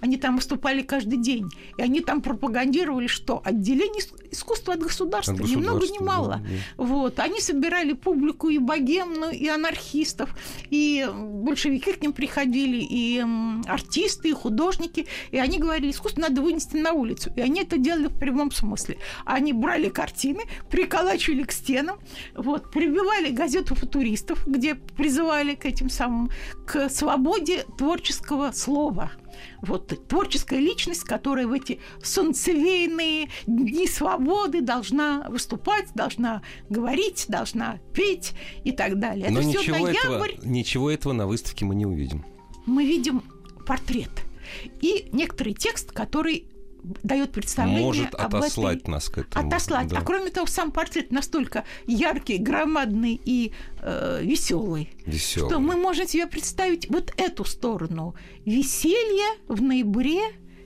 Они 0.00 0.16
там 0.16 0.36
выступали 0.36 0.82
каждый 0.82 1.18
день. 1.18 1.48
И 1.78 1.82
они 1.82 2.00
там 2.00 2.22
пропагандировали, 2.22 3.06
что 3.06 3.40
отделение 3.44 4.02
ис- 4.02 4.28
искусства 4.32 4.74
от 4.74 4.80
государства. 4.80 5.34
От 5.34 5.40
Ни 5.40 5.56
много, 5.56 5.78
ни 5.86 5.90
государства, 5.90 6.04
мало. 6.04 6.28
да, 6.28 6.38
да. 6.38 6.84
Вот. 6.84 7.20
Они 7.20 7.40
собирали 7.40 7.92
публику 7.92 8.48
и 8.48 8.58
богемную, 8.58 9.32
и 9.32 9.46
анархистов, 9.48 10.30
и 10.70 11.06
большевики 11.12 11.92
к 11.92 12.02
ним 12.02 12.12
приходили, 12.12 12.78
и 12.78 13.24
артисты, 13.66 14.30
и 14.30 14.32
художники. 14.32 15.06
И 15.30 15.38
они 15.38 15.58
говорили, 15.58 15.90
искусство 15.90 16.22
надо 16.22 16.42
вынести 16.42 16.76
на 16.76 16.92
улицу. 16.92 17.32
И 17.36 17.40
они 17.40 17.62
это 17.62 17.78
делали 17.78 18.06
в 18.06 18.18
прямом 18.18 18.50
смысле. 18.52 18.98
Они 19.24 19.52
брали 19.52 19.88
картины, 19.88 20.42
приколачивали 20.70 21.42
к 21.42 21.52
стенам, 21.52 21.98
вот, 22.34 22.70
прибивали 22.72 23.30
газету 23.30 23.74
футуристов, 23.74 24.46
где 24.46 24.74
призывали 24.74 25.54
к 25.54 25.64
этим 25.66 25.88
самым, 25.90 26.30
к 26.66 26.88
свободе 26.88 27.64
творческого 27.78 28.52
слова. 28.52 29.10
Вот 29.62 30.08
творческая 30.08 30.60
личность, 30.60 31.04
которая 31.04 31.46
в 31.46 31.52
эти 31.52 31.80
солнцевейные 32.02 33.28
дни 33.46 33.86
свободы 33.86 34.60
должна 34.60 35.26
выступать, 35.28 35.92
должна 35.94 36.42
говорить, 36.68 37.26
должна 37.28 37.78
петь 37.92 38.32
и 38.64 38.72
так 38.72 38.98
далее. 38.98 39.30
Но 39.30 39.40
Это 39.40 39.48
ничего 39.48 39.88
этого, 39.88 40.18
ноябрь. 40.18 40.36
ничего 40.44 40.90
этого 40.90 41.12
на 41.12 41.26
выставке 41.26 41.64
мы 41.64 41.74
не 41.74 41.86
увидим. 41.86 42.24
Мы 42.66 42.84
видим 42.84 43.22
портрет 43.66 44.10
и 44.80 45.08
некоторый 45.12 45.54
текст, 45.54 45.92
который 45.92 46.48
дает 47.02 47.32
представление 47.32 47.84
Может 47.84 48.14
об 48.14 48.34
отослать 48.36 48.78
этой... 48.80 48.90
нас 48.90 49.08
к 49.08 49.18
этому. 49.18 49.48
Отослать. 49.48 49.88
Да. 49.88 49.98
А 49.98 50.02
кроме 50.02 50.30
того, 50.30 50.46
сам 50.46 50.70
портрет 50.70 51.10
настолько 51.10 51.64
яркий, 51.86 52.38
громадный 52.38 53.20
и 53.24 53.52
веселый, 54.22 54.90
Весёлый. 55.04 55.50
что 55.50 55.58
мы 55.58 55.76
можем 55.76 56.06
себе 56.06 56.26
представить 56.26 56.88
вот 56.88 57.12
эту 57.16 57.44
сторону 57.44 58.14
веселья 58.44 59.36
в 59.48 59.62
ноябре, 59.62 60.20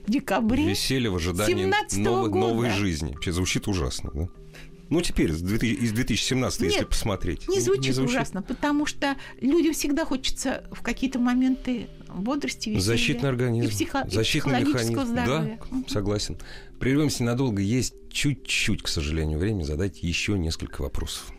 декабре. 0.07 0.65
Веселье 0.67 1.09
в 1.09 1.15
ожидании 1.15 1.67
17-го 1.67 2.01
новой, 2.03 2.29
года. 2.29 2.47
новой 2.47 2.69
жизни. 2.69 3.13
Вообще 3.13 3.31
звучит 3.31 3.67
ужасно, 3.67 4.11
да? 4.13 4.27
Ну, 4.91 4.99
теперь, 4.99 5.31
с 5.31 5.41
2000 5.41 5.83
из 5.83 5.93
2017 5.93 6.61
если 6.63 6.79
Нет, 6.79 6.89
посмотреть. 6.89 7.47
Не 7.47 7.61
звучит, 7.61 7.97
ужасно, 7.97 8.41
потому 8.41 8.85
что 8.85 9.15
людям 9.39 9.71
всегда 9.71 10.03
хочется 10.03 10.65
в 10.69 10.81
какие-то 10.81 11.17
моменты 11.17 11.87
бодрости, 12.13 12.67
веселья. 12.67 12.81
Защитный 12.81 13.29
организм. 13.29 13.67
И, 13.67 13.71
психо... 13.71 14.03
и 14.05 14.13
Защитный 14.13 14.55
психологического 14.55 15.05
механизм. 15.05 15.23
здоровья. 15.23 15.59
Да, 15.71 15.83
согласен. 15.87 16.37
Прервемся 16.77 17.23
ненадолго. 17.23 17.61
Есть 17.61 17.93
чуть-чуть, 18.11 18.83
к 18.83 18.89
сожалению, 18.89 19.39
время 19.39 19.63
задать 19.63 20.03
еще 20.03 20.37
несколько 20.37 20.81
вопросов. 20.81 21.31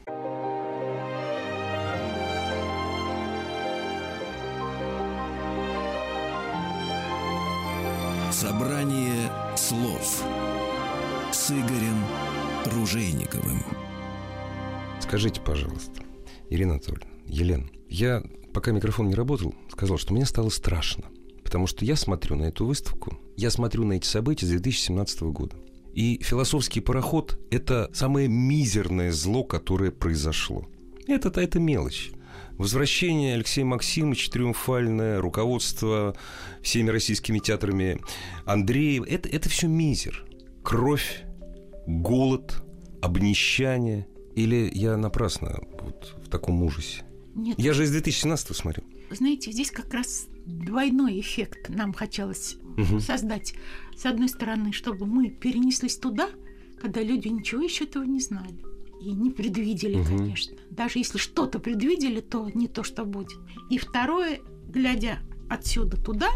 Собрание 8.32 9.30
слов 9.56 10.24
с 11.30 11.50
Игорем 11.50 12.02
Ружейниковым. 12.66 13.62
Скажите, 15.00 15.40
пожалуйста, 15.40 16.02
Ирина 16.48 16.74
Анатольевна, 16.74 17.06
Елена, 17.26 17.68
я, 17.88 18.22
пока 18.54 18.70
микрофон 18.70 19.08
не 19.08 19.14
работал, 19.14 19.54
сказал, 19.70 19.98
что 19.98 20.14
мне 20.14 20.24
стало 20.24 20.48
страшно. 20.48 21.04
Потому 21.42 21.66
что 21.66 21.84
я 21.84 21.96
смотрю 21.96 22.36
на 22.36 22.44
эту 22.44 22.64
выставку, 22.64 23.18
я 23.36 23.50
смотрю 23.50 23.84
на 23.84 23.94
эти 23.94 24.06
события 24.06 24.46
с 24.46 24.50
2017 24.50 25.22
года. 25.22 25.56
И 25.92 26.22
философский 26.22 26.80
пароход– 26.80 27.38
это 27.50 27.90
самое 27.92 28.28
мизерное 28.28 29.12
зло, 29.12 29.44
которое 29.44 29.90
произошло. 29.90 30.66
Это-то 31.06 31.40
это 31.40 31.58
мелочь. 31.58 32.12
Возвращение 32.52 33.34
Алексея 33.34 33.64
Максимовича, 33.64 34.30
триумфальное, 34.30 35.20
руководство 35.20 36.16
всеми 36.62 36.90
российскими 36.90 37.40
театрами 37.40 38.00
Андреева– 38.46 39.04
это, 39.08 39.28
это 39.28 39.48
все 39.48 39.66
мизер. 39.66 40.24
Кровь, 40.62 41.24
голод, 41.86 42.62
обнищание. 43.00 44.06
Или 44.34 44.70
я 44.72 44.96
напрасно 44.96 45.60
вот 45.82 46.16
в 46.24 46.28
таком 46.28 46.62
ужасе? 46.62 47.02
Нет, 47.34 47.58
Я 47.58 47.72
же 47.74 47.84
из 47.84 47.90
2017 47.90 48.54
смотрю. 48.56 48.82
знаете, 49.10 49.52
здесь 49.52 49.70
как 49.70 49.92
раз 49.92 50.26
двойной 50.46 51.20
эффект 51.20 51.68
нам 51.68 51.92
хотелось 51.92 52.56
Мгм. 52.76 53.00
создать. 53.00 53.54
С 53.96 54.06
одной 54.06 54.28
стороны, 54.28 54.72
чтобы 54.72 55.04
мы 55.06 55.28
перенеслись 55.30 55.96
туда, 55.98 56.28
когда 56.80 57.02
люди 57.02 57.28
ничего 57.28 57.60
еще 57.62 57.84
этого 57.84 58.04
не 58.04 58.20
знали. 58.20 58.56
И 59.02 59.12
не 59.12 59.30
предвидели, 59.30 59.96
Мгм. 59.96 60.18
конечно. 60.18 60.56
Даже 60.70 60.98
если 60.98 61.18
что-то 61.18 61.58
предвидели, 61.58 62.20
то 62.20 62.48
не 62.54 62.68
то, 62.68 62.82
что 62.84 63.04
будет. 63.04 63.32
И 63.68 63.76
второе, 63.78 64.38
глядя 64.68 65.18
отсюда 65.50 65.96
туда, 66.02 66.28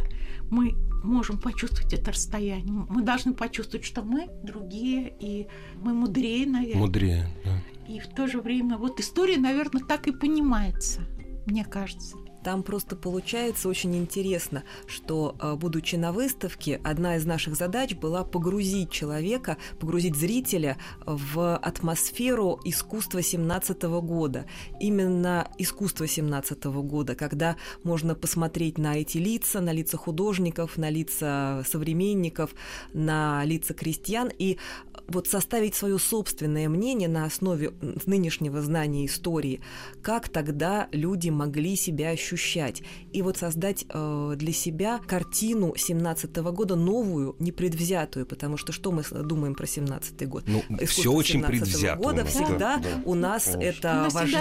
мы 0.50 0.74
можем 1.06 1.38
почувствовать 1.38 1.92
это 1.94 2.12
расстояние. 2.12 2.86
Мы 2.88 3.02
должны 3.02 3.32
почувствовать, 3.34 3.86
что 3.86 4.02
мы 4.02 4.28
другие, 4.42 5.14
и 5.20 5.46
мы 5.76 5.94
мудрее, 5.94 6.46
наверное. 6.46 6.80
Мудрее. 6.80 7.28
да. 7.44 7.58
И 7.88 8.00
в 8.00 8.08
то 8.08 8.26
же 8.26 8.40
время 8.40 8.76
вот 8.76 9.00
история, 9.00 9.36
наверное, 9.38 9.82
так 9.82 10.08
и 10.08 10.12
понимается. 10.12 11.02
мне 11.46 11.64
кажется. 11.64 12.16
Там 12.46 12.62
просто 12.62 12.94
получается 12.94 13.68
очень 13.68 13.96
интересно, 13.96 14.62
что, 14.86 15.34
э, 15.40 15.56
будучи 15.56 15.96
на 15.96 16.12
выставке, 16.12 16.80
одна 16.84 17.16
из 17.16 17.24
наших 17.24 17.56
задач 17.56 17.96
была 17.96 18.22
погрузить 18.22 18.92
человека, 18.92 19.56
погрузить 19.80 20.14
зрителя 20.14 20.76
в 21.04 21.56
атмосферу 21.56 22.60
искусства 22.62 23.20
17 23.20 24.00
года. 24.00 24.46
Именно 24.78 25.48
искусство 25.58 26.06
17 26.06 26.82
года, 26.82 27.16
когда 27.16 27.56
можно 27.82 28.14
посмотреть 28.14 28.78
на 28.78 28.96
эти 28.96 29.18
лица, 29.18 29.60
на 29.60 29.72
лица 29.72 29.96
художников, 29.96 30.76
на 30.76 30.88
лица 30.88 31.64
современников, 31.68 32.54
на 32.92 33.44
лица 33.44 33.74
крестьян 33.74 34.30
и 34.38 34.56
вот 35.08 35.26
составить 35.26 35.74
свое 35.74 35.98
собственное 35.98 36.68
мнение 36.68 37.08
на 37.08 37.24
основе 37.24 37.72
нынешнего 38.06 38.62
знания 38.62 39.06
истории, 39.06 39.60
как 40.00 40.28
тогда 40.28 40.88
люди 40.92 41.30
могли 41.30 41.74
себя 41.74 42.10
ощущать, 42.10 42.35
и 43.12 43.22
вот 43.22 43.36
создать 43.36 43.84
э, 43.88 44.34
для 44.36 44.52
себя 44.52 45.00
картину 45.06 45.74
17 45.76 46.36
года 46.36 46.76
новую, 46.76 47.36
непредвзятую, 47.38 48.26
потому 48.26 48.56
что 48.56 48.72
что 48.72 48.92
мы 48.92 49.02
думаем 49.02 49.54
про 49.54 49.66
17 49.66 50.28
год? 50.28 50.44
Ну, 50.46 50.62
все 50.86 51.12
очень 51.12 51.42
предвзято. 51.42 51.96
года 52.02 52.22
у 52.22 52.26
всегда 52.26 52.76
да, 52.78 52.82
у 53.04 53.14
нас 53.14 53.44
конечно. 53.52 53.62
это 53.86 53.88
У 53.92 54.02
нас 54.04 54.14
вожди, 54.14 54.36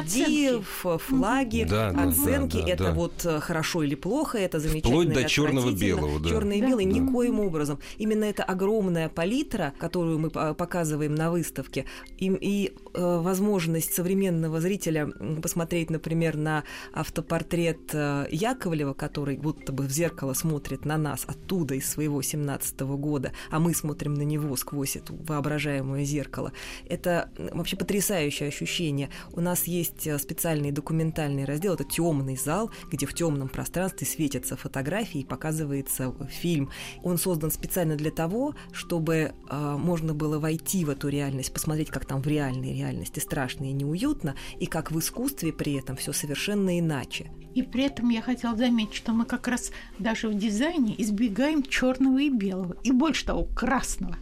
оценки. 0.47 0.63
флаги, 0.97 1.65
Да, 1.69 1.91
да, 1.91 2.03
оценки, 2.09 2.57
да, 2.57 2.63
да, 2.65 2.71
это 2.71 2.83
да. 2.85 2.91
вот 2.93 3.25
э, 3.25 3.39
хорошо 3.39 3.83
или 3.83 3.95
плохо, 3.95 4.37
это 4.37 4.59
замечательно 4.59 4.91
Вплоть 5.01 5.13
до 5.13 5.19
или 5.21 5.27
чёрного-белого, 5.27 6.19
да. 6.19 6.29
Черное 6.29 6.57
и 6.57 6.61
Да. 6.61 6.67
белое 6.67 6.85
Да. 6.85 6.91
никоим 6.91 7.39
образом. 7.39 7.79
Именно 7.97 8.25
эта 8.25 8.43
огромная 8.43 9.09
палитра, 9.09 9.73
которую 9.79 10.19
мы 10.19 10.29
по- 10.29 10.53
показываем 10.53 11.15
на 11.15 11.31
выставке, 11.31 11.85
и, 12.17 12.27
и, 12.41 12.73
возможность 12.95 13.93
современного 13.93 14.61
зрителя 14.61 15.07
посмотреть, 15.41 15.89
например, 15.89 16.37
на 16.37 16.63
автопортрет 16.93 17.93
э, 17.93 18.27
Яковлева, 18.31 18.93
который 18.93 19.37
будто 19.37 19.71
бы 19.73 19.83
в 19.83 19.91
зеркало 19.91 20.33
смотрит 20.33 20.85
на 20.85 20.97
нас 20.97 21.25
оттуда, 21.27 21.75
из 21.75 21.89
своего 21.89 22.21
17 22.21 22.79
года, 22.81 23.31
а 23.49 23.59
мы 23.59 23.73
смотрим 23.73 24.13
на 24.13 24.21
него 24.21 24.55
сквозь 24.55 24.95
это 24.95 25.13
воображаемое 25.13 26.05
зеркало. 26.05 26.51
Это 26.87 27.29
вообще 27.37 27.75
потрясающее 27.75 28.47
ощущение. 28.47 29.09
У 29.33 29.41
нас 29.41 29.65
есть 29.65 30.07
э, 30.07 30.17
специальный 30.17 30.71
документальный 30.71 31.45
раздел, 31.45 31.73
это 31.73 31.83
темный 31.83 32.37
зал, 32.37 32.71
где 32.91 33.05
в 33.05 33.13
темном 33.13 33.49
пространстве 33.49 34.07
светятся 34.07 34.55
фотографии 34.55 35.21
и 35.21 35.25
показывается 35.25 36.13
фильм. 36.29 36.71
Он 37.03 37.17
создан 37.17 37.51
специально 37.51 37.95
для 37.95 38.11
того, 38.11 38.55
чтобы 38.71 39.33
э, 39.49 39.75
можно 39.77 40.13
было 40.13 40.39
войти 40.39 40.85
в 40.85 40.89
эту 40.89 41.09
реальность, 41.09 41.53
посмотреть, 41.53 41.89
как 41.89 42.05
там 42.05 42.21
в 42.21 42.27
реальной 42.27 42.73
реальности 42.73 42.84
страшно 43.19 43.65
и 43.65 43.73
неуютно, 43.73 44.35
и 44.59 44.65
как 44.65 44.91
в 44.91 44.99
искусстве 44.99 45.51
при 45.53 45.73
этом 45.73 45.95
все 45.95 46.13
совершенно 46.13 46.79
иначе. 46.79 47.31
И 47.55 47.61
при 47.63 47.83
этом 47.83 48.09
я 48.09 48.21
хотела 48.21 48.55
заметить, 48.55 48.95
что 48.95 49.13
мы 49.13 49.23
как 49.23 49.47
раз 49.47 49.71
даже 49.97 50.27
в 50.27 50.37
дизайне 50.37 50.93
избегаем 51.01 51.63
черного 51.63 52.19
и 52.19 52.29
белого. 52.29 52.75
И 52.83 52.91
больше 52.91 53.25
того, 53.25 53.45
красного. 53.45 54.17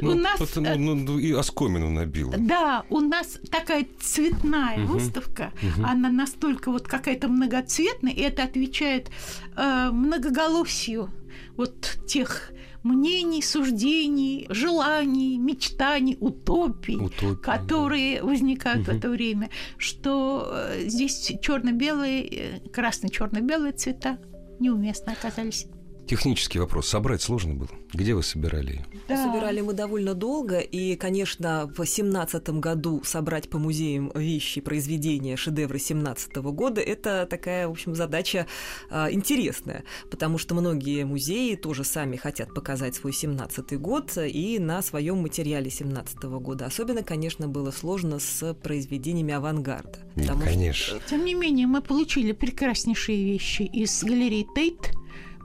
Ну, 0.00 0.12
У 0.12 0.14
нас... 0.14 0.40
э, 0.40 0.76
ну, 0.76 0.94
ну, 0.94 1.18
и 1.18 1.32
оскомину 1.32 1.90
набила. 1.90 2.34
Да, 2.38 2.84
у 2.88 3.00
нас 3.00 3.38
такая 3.50 3.86
цветная 4.00 4.78
выставка, 4.86 5.52
она 5.84 6.08
настолько 6.08 6.70
вот 6.70 6.88
какая-то 6.88 7.28
многоцветная, 7.28 8.12
и 8.12 8.20
это 8.20 8.44
отвечает 8.44 9.10
э, 9.56 9.90
многоголосию 9.92 11.10
вот 11.56 11.98
тех 12.06 12.52
мнений, 12.82 13.42
суждений, 13.42 14.46
желаний, 14.50 15.38
мечтаний, 15.38 16.16
утопий, 16.20 16.96
Утопия, 16.96 17.36
да. 17.44 17.58
которые 17.58 18.22
возникают 18.22 18.86
в 18.86 18.88
Мгм. 18.88 18.98
это 18.98 19.08
время, 19.10 19.50
что 19.78 20.48
э, 20.52 20.88
здесь 20.88 21.32
черно-белые, 21.42 22.26
э, 22.26 22.60
красно-черно-белые 22.72 23.72
цвета 23.72 24.18
неуместно 24.60 25.12
оказались. 25.12 25.66
Технический 26.10 26.58
вопрос. 26.58 26.88
Собрать 26.88 27.22
сложно 27.22 27.54
было? 27.54 27.68
Где 27.92 28.16
вы 28.16 28.24
собирали 28.24 28.72
ее? 28.72 28.86
Да. 29.06 29.24
Собирали 29.24 29.60
мы 29.60 29.74
довольно 29.74 30.14
долго, 30.14 30.58
и, 30.58 30.96
конечно, 30.96 31.72
в 31.76 31.86
семнадцатом 31.86 32.60
году 32.60 33.00
собрать 33.04 33.48
по 33.48 33.60
музеям 33.60 34.10
вещи, 34.12 34.60
произведения, 34.60 35.36
шедевры 35.36 35.78
семнадцатого 35.78 36.50
года– 36.50 36.80
это 36.82 37.28
такая, 37.30 37.68
в 37.68 37.70
общем, 37.70 37.94
задача 37.94 38.48
а, 38.90 39.08
интересная, 39.12 39.84
потому 40.10 40.38
что 40.38 40.56
многие 40.56 41.04
музеи 41.04 41.54
тоже 41.54 41.84
сами 41.84 42.16
хотят 42.16 42.52
показать 42.52 42.96
свой 42.96 43.12
семнадцатый 43.12 43.78
год 43.78 44.18
и 44.18 44.58
на 44.58 44.82
своем 44.82 45.18
материале 45.18 45.70
семнадцатого 45.70 46.40
года. 46.40 46.66
Особенно, 46.66 47.04
конечно, 47.04 47.46
было 47.46 47.70
сложно 47.70 48.18
с 48.18 48.52
произведениями 48.54 49.32
авангарда. 49.32 50.00
Ну, 50.16 50.22
потому 50.22 50.40
что 50.40 50.50
конечно. 50.50 50.98
Тем 51.08 51.24
не 51.24 51.34
менее, 51.34 51.68
мы 51.68 51.80
получили 51.80 52.32
прекраснейшие 52.32 53.22
вещи 53.22 53.62
из 53.62 54.02
галереи 54.02 54.44
Тейт 54.56 54.96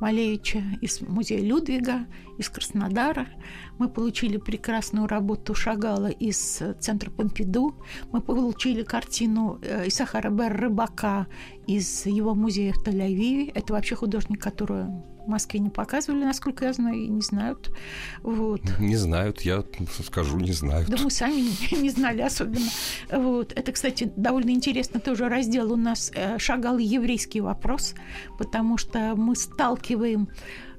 Малевича, 0.05 0.61
из 0.81 1.01
музея 1.01 1.41
Людвига, 1.41 2.05
из 2.37 2.47
Краснодара. 2.49 3.27
Мы 3.77 3.89
получили 3.89 4.37
прекрасную 4.37 5.07
работу 5.07 5.53
Шагала 5.53 6.07
из 6.07 6.61
э, 6.61 6.73
центра 6.79 7.09
Помпиду. 7.11 7.75
Мы 8.11 8.21
получили 8.21 8.83
картину 8.83 9.59
э, 9.61 9.87
Исахара 9.87 10.29
Бер 10.29 10.55
Рыбака 10.55 11.27
из 11.67 12.05
его 12.05 12.35
музея 12.35 12.73
в 12.73 12.87
Тель-Авиве. 12.87 13.51
Это 13.53 13.73
вообще 13.73 13.95
художник, 13.95 14.41
которую 14.41 15.03
в 15.25 15.27
Москве 15.27 15.59
не 15.59 15.69
показывали, 15.69 16.23
насколько 16.23 16.65
я 16.65 16.73
знаю, 16.73 16.97
и 16.97 17.07
не 17.07 17.21
знают. 17.21 17.71
Вот. 18.21 18.61
Не 18.79 18.95
знают, 18.95 19.41
я 19.41 19.63
скажу, 20.03 20.37
не 20.37 20.51
знают. 20.53 20.89
Да 20.89 20.97
мы 21.03 21.09
сами 21.09 21.41
не, 21.41 21.77
не 21.81 21.89
знали 21.89 22.21
особенно. 22.21 22.69
Вот. 23.11 23.51
Это, 23.53 23.71
кстати, 23.71 24.11
довольно 24.15 24.51
интересно 24.51 24.99
тоже 24.99 25.27
раздел 25.27 25.73
у 25.73 25.75
нас 25.75 26.11
э, 26.15 26.37
«Шагал 26.37 26.77
и 26.77 26.83
еврейский 26.83 27.41
вопрос», 27.41 27.95
потому 28.37 28.77
что 28.77 29.15
мы 29.15 29.35
сталкиваем 29.35 30.29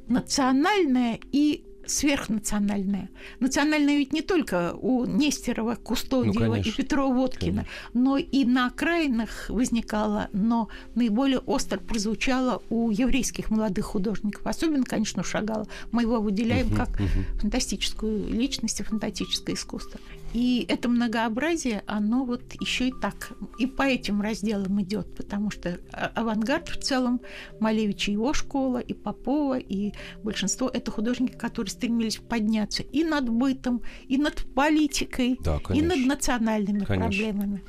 национальное 0.09 1.19
и 1.33 1.65
сверхнациональное. 1.87 3.09
Национальное 3.41 3.97
ведь 3.99 4.13
не 4.13 4.23
только 4.23 4.75
у 4.75 5.05
Нестерова, 5.05 5.75
Кустодиева 5.77 6.45
Ну, 6.47 6.55
и 6.55 6.63
конечно. 6.63 6.83
Петрова-Водкина, 6.83 7.65
Конечно. 7.65 7.71
но 7.95 8.17
и 8.19 8.45
на 8.45 8.67
окраинах 8.67 9.49
возникало, 9.51 10.29
но 10.33 10.69
наиболее 10.95 11.39
остро 11.39 11.79
прозвучало 11.79 12.63
у 12.71 12.91
еврейских 12.91 13.51
молодых 13.51 13.85
художников. 13.87 14.47
Особенно, 14.47 14.85
конечно, 14.85 15.23
у 15.23 15.25
Шагала. 15.25 15.67
Мы 15.93 16.03
его 16.03 16.21
выделяем 16.21 16.67
Мгм, 16.69 16.77
как 16.77 17.01
мгм. 17.01 17.25
фантастическую 17.41 18.29
личность 18.33 18.81
и 18.81 18.83
фантастическое 18.83 19.55
искусство. 19.55 20.01
И 20.33 20.67
это 20.69 20.89
многообразие, 20.89 21.83
оно 21.87 22.25
вот 22.25 22.43
еще 22.61 22.89
и 22.89 22.93
так, 23.01 23.31
и 23.59 23.67
по 23.67 23.83
этим 23.83 24.21
разделам 24.21 24.83
идет, 24.83 25.15
потому 25.15 25.51
что 25.51 25.79
а- 25.93 26.11
авангард 26.15 26.69
в 26.69 26.83
целом, 26.83 27.21
Малевич 27.61 28.09
и 28.09 28.13
его 28.13 28.35
школа, 28.35 28.79
и 28.79 28.93
Попова, 28.93 29.59
и 29.59 29.93
большинство 30.23 30.69
это 30.69 30.91
художники, 30.91 31.33
которые 31.33 31.71
стремились 31.77 32.17
подняться 32.17 32.83
и 32.83 33.05
над 33.05 33.29
бытом, 33.29 33.83
и 34.09 34.17
над 34.19 34.45
политикой, 34.55 35.39
Да, 35.41 35.61
и 35.75 35.83
над 35.83 35.99
национальными 36.07 36.85
Конечно. 36.85 37.09
проблемами. 37.09 37.63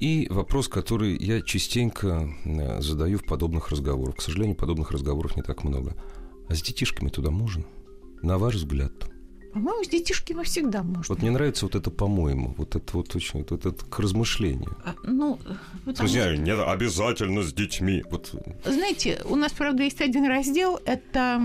И 0.00 0.26
вопрос, 0.30 0.68
который 0.68 1.16
я 1.16 1.40
частенько 1.40 2.28
э, 2.44 2.80
задаю 2.80 3.18
в 3.18 3.24
подобных 3.24 3.70
разговорах. 3.70 4.16
К 4.16 4.22
сожалению, 4.22 4.56
подобных 4.56 4.90
разговоров 4.90 5.36
не 5.36 5.42
так 5.42 5.64
много. 5.64 5.94
А 6.48 6.54
с 6.54 6.62
детишками 6.62 7.08
туда 7.08 7.30
можно? 7.30 7.64
На 8.22 8.38
ваш 8.38 8.56
взгляд? 8.56 8.92
По-моему, 9.54 9.84
с 9.84 9.88
детишками 9.88 10.42
всегда 10.42 10.82
можно. 10.82 11.04
Вот 11.08 11.22
мне 11.22 11.30
нравится 11.30 11.64
вот 11.66 11.76
это, 11.76 11.88
по-моему, 11.90 12.54
вот 12.58 12.74
это 12.74 12.96
вот 12.96 13.14
очень, 13.14 13.46
вот 13.48 13.52
это 13.64 13.84
к 13.84 14.00
размышлению. 14.00 14.76
А, 14.84 14.94
Ну, 15.04 15.38
потому 15.84 15.96
Друзья, 15.96 16.36
нет, 16.36 16.58
обязательно 16.58 17.42
с 17.44 17.52
детьми. 17.52 18.02
Вот, 18.10 18.34
знаете, 18.64 19.20
у 19.24 19.36
нас, 19.36 19.52
правда, 19.52 19.84
есть 19.84 20.00
один 20.00 20.26
раздел, 20.26 20.80
это 20.84 21.40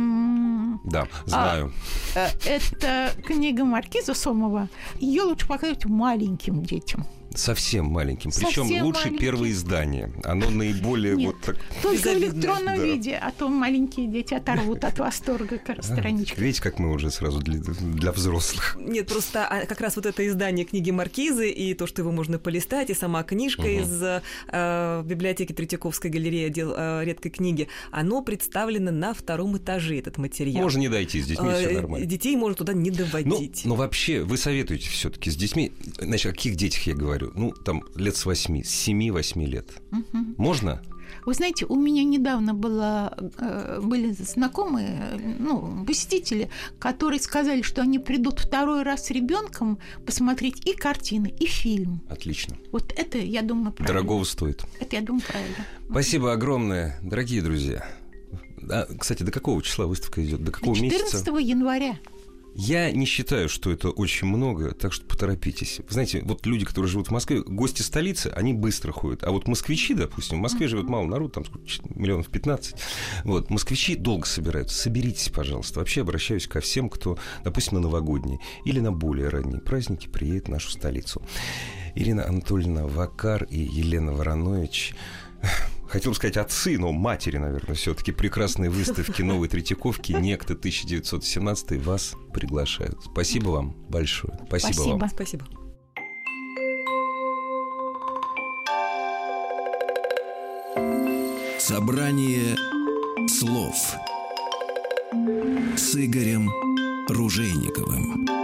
да, 0.86 1.08
знаю. 1.28 1.72
Э, 2.16 2.30
Это 2.46 3.12
книга 3.28 3.64
Маркиза 3.64 4.16
Сомова. 4.16 4.70
Ее 5.00 5.22
лучше 5.22 5.48
показывать 5.48 5.86
маленьким 5.86 6.64
детям. 6.64 7.06
Совсем 7.36 7.86
маленьким. 7.86 8.32
Причем 8.32 8.64
Совсем 8.66 8.86
лучше 8.86 9.02
маленьким. 9.06 9.20
первое 9.20 9.52
издание. 9.52 10.12
Оно 10.24 10.50
наиболее 10.50 11.16
Нет. 11.16 11.28
вот 11.28 11.42
так. 11.42 11.58
Только 11.82 11.98
в 12.02 12.18
электронном 12.18 12.78
да. 12.78 12.84
виде, 12.84 13.16
а 13.16 13.32
то 13.32 13.48
маленькие 13.50 14.08
дети 14.08 14.34
оторвут 14.34 14.84
от 14.84 14.98
восторга 15.00 15.58
к 15.60 15.84
страничке. 15.84 16.36
Видите, 16.42 16.62
как 16.62 16.80
мы 16.80 16.92
уже 16.92 17.12
сразу 17.12 17.40
для, 17.40 17.60
для 17.60 18.12
взрослых. 18.12 18.78
Нет, 18.80 19.08
просто 19.08 19.46
а, 19.46 19.66
как 19.66 19.80
раз 19.82 19.96
вот 19.96 20.06
это 20.06 20.28
издание 20.28 20.66
книги 20.66 20.92
Маркизы 20.92 21.50
и 21.50 21.74
то, 21.74 21.88
что 21.88 22.02
его 22.02 22.12
можно 22.12 22.40
полистать, 22.40 22.90
и 22.90 22.94
сама 22.94 23.24
книжка 23.24 23.62
Мгм. 23.62 23.70
из 23.82 24.04
э, 24.04 25.04
библиотеки 25.06 25.54
Третьяковской 25.54 26.10
галереи 26.10 26.48
отдел 26.48 26.74
э, 26.76 27.04
редкой 27.06 27.32
книги, 27.32 27.68
оно 27.92 28.22
представлено 28.22 28.92
на 28.92 29.14
втором 29.14 29.58
этаже, 29.58 29.98
этот 30.00 30.18
материал. 30.18 30.62
Можно 30.64 30.80
не 30.80 30.90
дойти, 30.90 31.22
с 31.22 31.26
детьми 31.28 31.50
Э, 31.50 31.58
все 31.60 31.70
нормально. 31.72 32.06
Детей 32.06 32.36
можно 32.36 32.56
туда 32.56 32.74
не 32.74 32.90
Ну, 32.92 32.98
доводить. 32.98 33.62
но 33.66 33.76
вообще, 33.76 34.24
вы 34.24 34.38
советуете 34.38 34.90
все-таки 34.90 35.30
с 35.30 35.36
детьми, 35.36 35.72
значит, 36.00 36.32
о 36.32 36.36
каких 36.36 36.56
детях 36.56 36.82
я 36.88 36.96
говорю? 36.96 37.19
Ну, 37.36 37.52
там, 37.52 37.84
лет 37.96 38.16
с 38.16 38.26
восьми, 38.26 38.64
с 38.64 38.70
семи-восьми 38.70 39.46
лет. 39.46 39.70
Мгм. 39.92 40.36
Можно? 40.38 40.82
Вы 41.26 41.34
знаете, 41.34 41.66
у 41.66 41.76
меня 41.76 42.04
недавно 42.04 42.54
было, 42.54 43.16
э, 43.38 43.80
были 43.84 44.12
знакомые, 44.12 45.20
ну, 45.40 45.86
посетители, 45.86 46.50
которые 46.80 47.20
сказали, 47.20 47.62
что 47.62 47.82
они 47.82 48.00
придут 48.00 48.40
второй 48.40 48.84
раз 48.84 49.08
с 49.08 49.12
ребенком 49.12 49.80
посмотреть 50.06 50.66
и 50.66 50.74
картины, 50.74 51.34
и 51.40 51.46
фильм. 51.46 52.02
Отлично. 52.10 52.58
Вот 52.72 52.94
это, 52.96 53.18
я 53.18 53.42
думаю, 53.42 53.74
правильно. 53.74 54.00
Дорогого 54.00 54.24
стоит. 54.24 54.64
Это, 54.80 54.96
я 54.96 55.02
думаю, 55.02 55.24
правильно. 55.28 55.66
Спасибо 55.90 56.32
огромное, 56.32 57.00
дорогие 57.04 57.42
друзья. 57.42 57.86
А, 58.70 58.88
кстати, 58.98 59.24
до 59.24 59.32
какого 59.32 59.62
числа 59.62 59.88
выставка 59.88 60.24
идет? 60.24 60.44
До 60.44 60.52
какого 60.52 60.76
14 60.76 61.14
месяца? 61.14 61.38
января. 61.38 61.98
Я 62.56 62.92
не 62.92 63.06
считаю, 63.06 63.48
что 63.48 63.72
это 63.72 63.90
очень 63.90 64.28
много, 64.28 64.74
так 64.74 64.92
что 64.92 65.06
поторопитесь. 65.06 65.80
Вы 65.80 65.94
знаете, 65.94 66.22
вот 66.24 66.46
люди, 66.46 66.66
которые 66.66 66.90
живут 66.90 67.08
в 67.08 67.12
Москве, 67.12 67.42
гости 67.42 67.82
столицы, 67.82 68.28
они 68.36 68.54
быстро 68.54 68.92
ходят. 68.92 69.24
А 69.24 69.32
вот 69.32 69.48
москвичи, 69.48 69.94
допустим, 69.94 70.40
в 70.40 70.42
Москве 70.42 70.68
живет 70.68 70.90
мало 70.90 71.06
народу, 71.06 71.30
там 71.30 71.46
миллионов 71.96 72.28
15. 72.30 72.76
Вот, 73.24 73.50
москвичи 73.50 73.96
долго 73.96 74.26
собираются. 74.26 74.78
Соберитесь, 74.78 75.30
пожалуйста. 75.30 75.80
Вообще 75.80 76.02
обращаюсь 76.02 76.48
ко 76.48 76.60
всем, 76.60 76.90
кто, 76.90 77.18
допустим, 77.44 77.76
на 77.76 77.82
новогодние 77.82 78.40
или 78.66 78.80
на 78.80 78.92
более 78.92 79.30
ранние 79.30 79.62
праздники 79.62 80.08
приедет 80.08 80.48
в 80.48 80.52
нашу 80.52 80.72
столицу. 80.72 81.22
Ирина 81.96 82.28
Анатольевна 82.28 82.86
Вакар 82.86 83.44
и 83.46 83.60
Елена 83.60 84.12
Воронович 84.12 84.96
хотел 85.90 86.12
бы 86.12 86.16
сказать 86.16 86.38
отцы, 86.38 86.78
но 86.78 86.92
матери, 86.92 87.38
наверное, 87.38 87.76
все-таки 87.76 88.12
прекрасные 88.12 88.70
выставки 88.70 89.22
новой 89.22 89.48
Третьяковки 89.48 90.14
«Некто 90.14 90.54
1917» 90.54 91.80
вас 91.84 92.16
приглашают. 92.34 93.00
Спасибо 93.04 93.50
вам 93.50 93.76
большое. 93.90 94.34
Спасибо, 94.48 94.74
Спасибо. 94.74 94.96
вам. 94.96 95.10
Спасибо. 95.10 95.46
Собрание 101.60 102.56
слов 103.28 103.76
с 105.78 105.96
Игорем 105.96 106.50
Ружейниковым. 107.10 108.39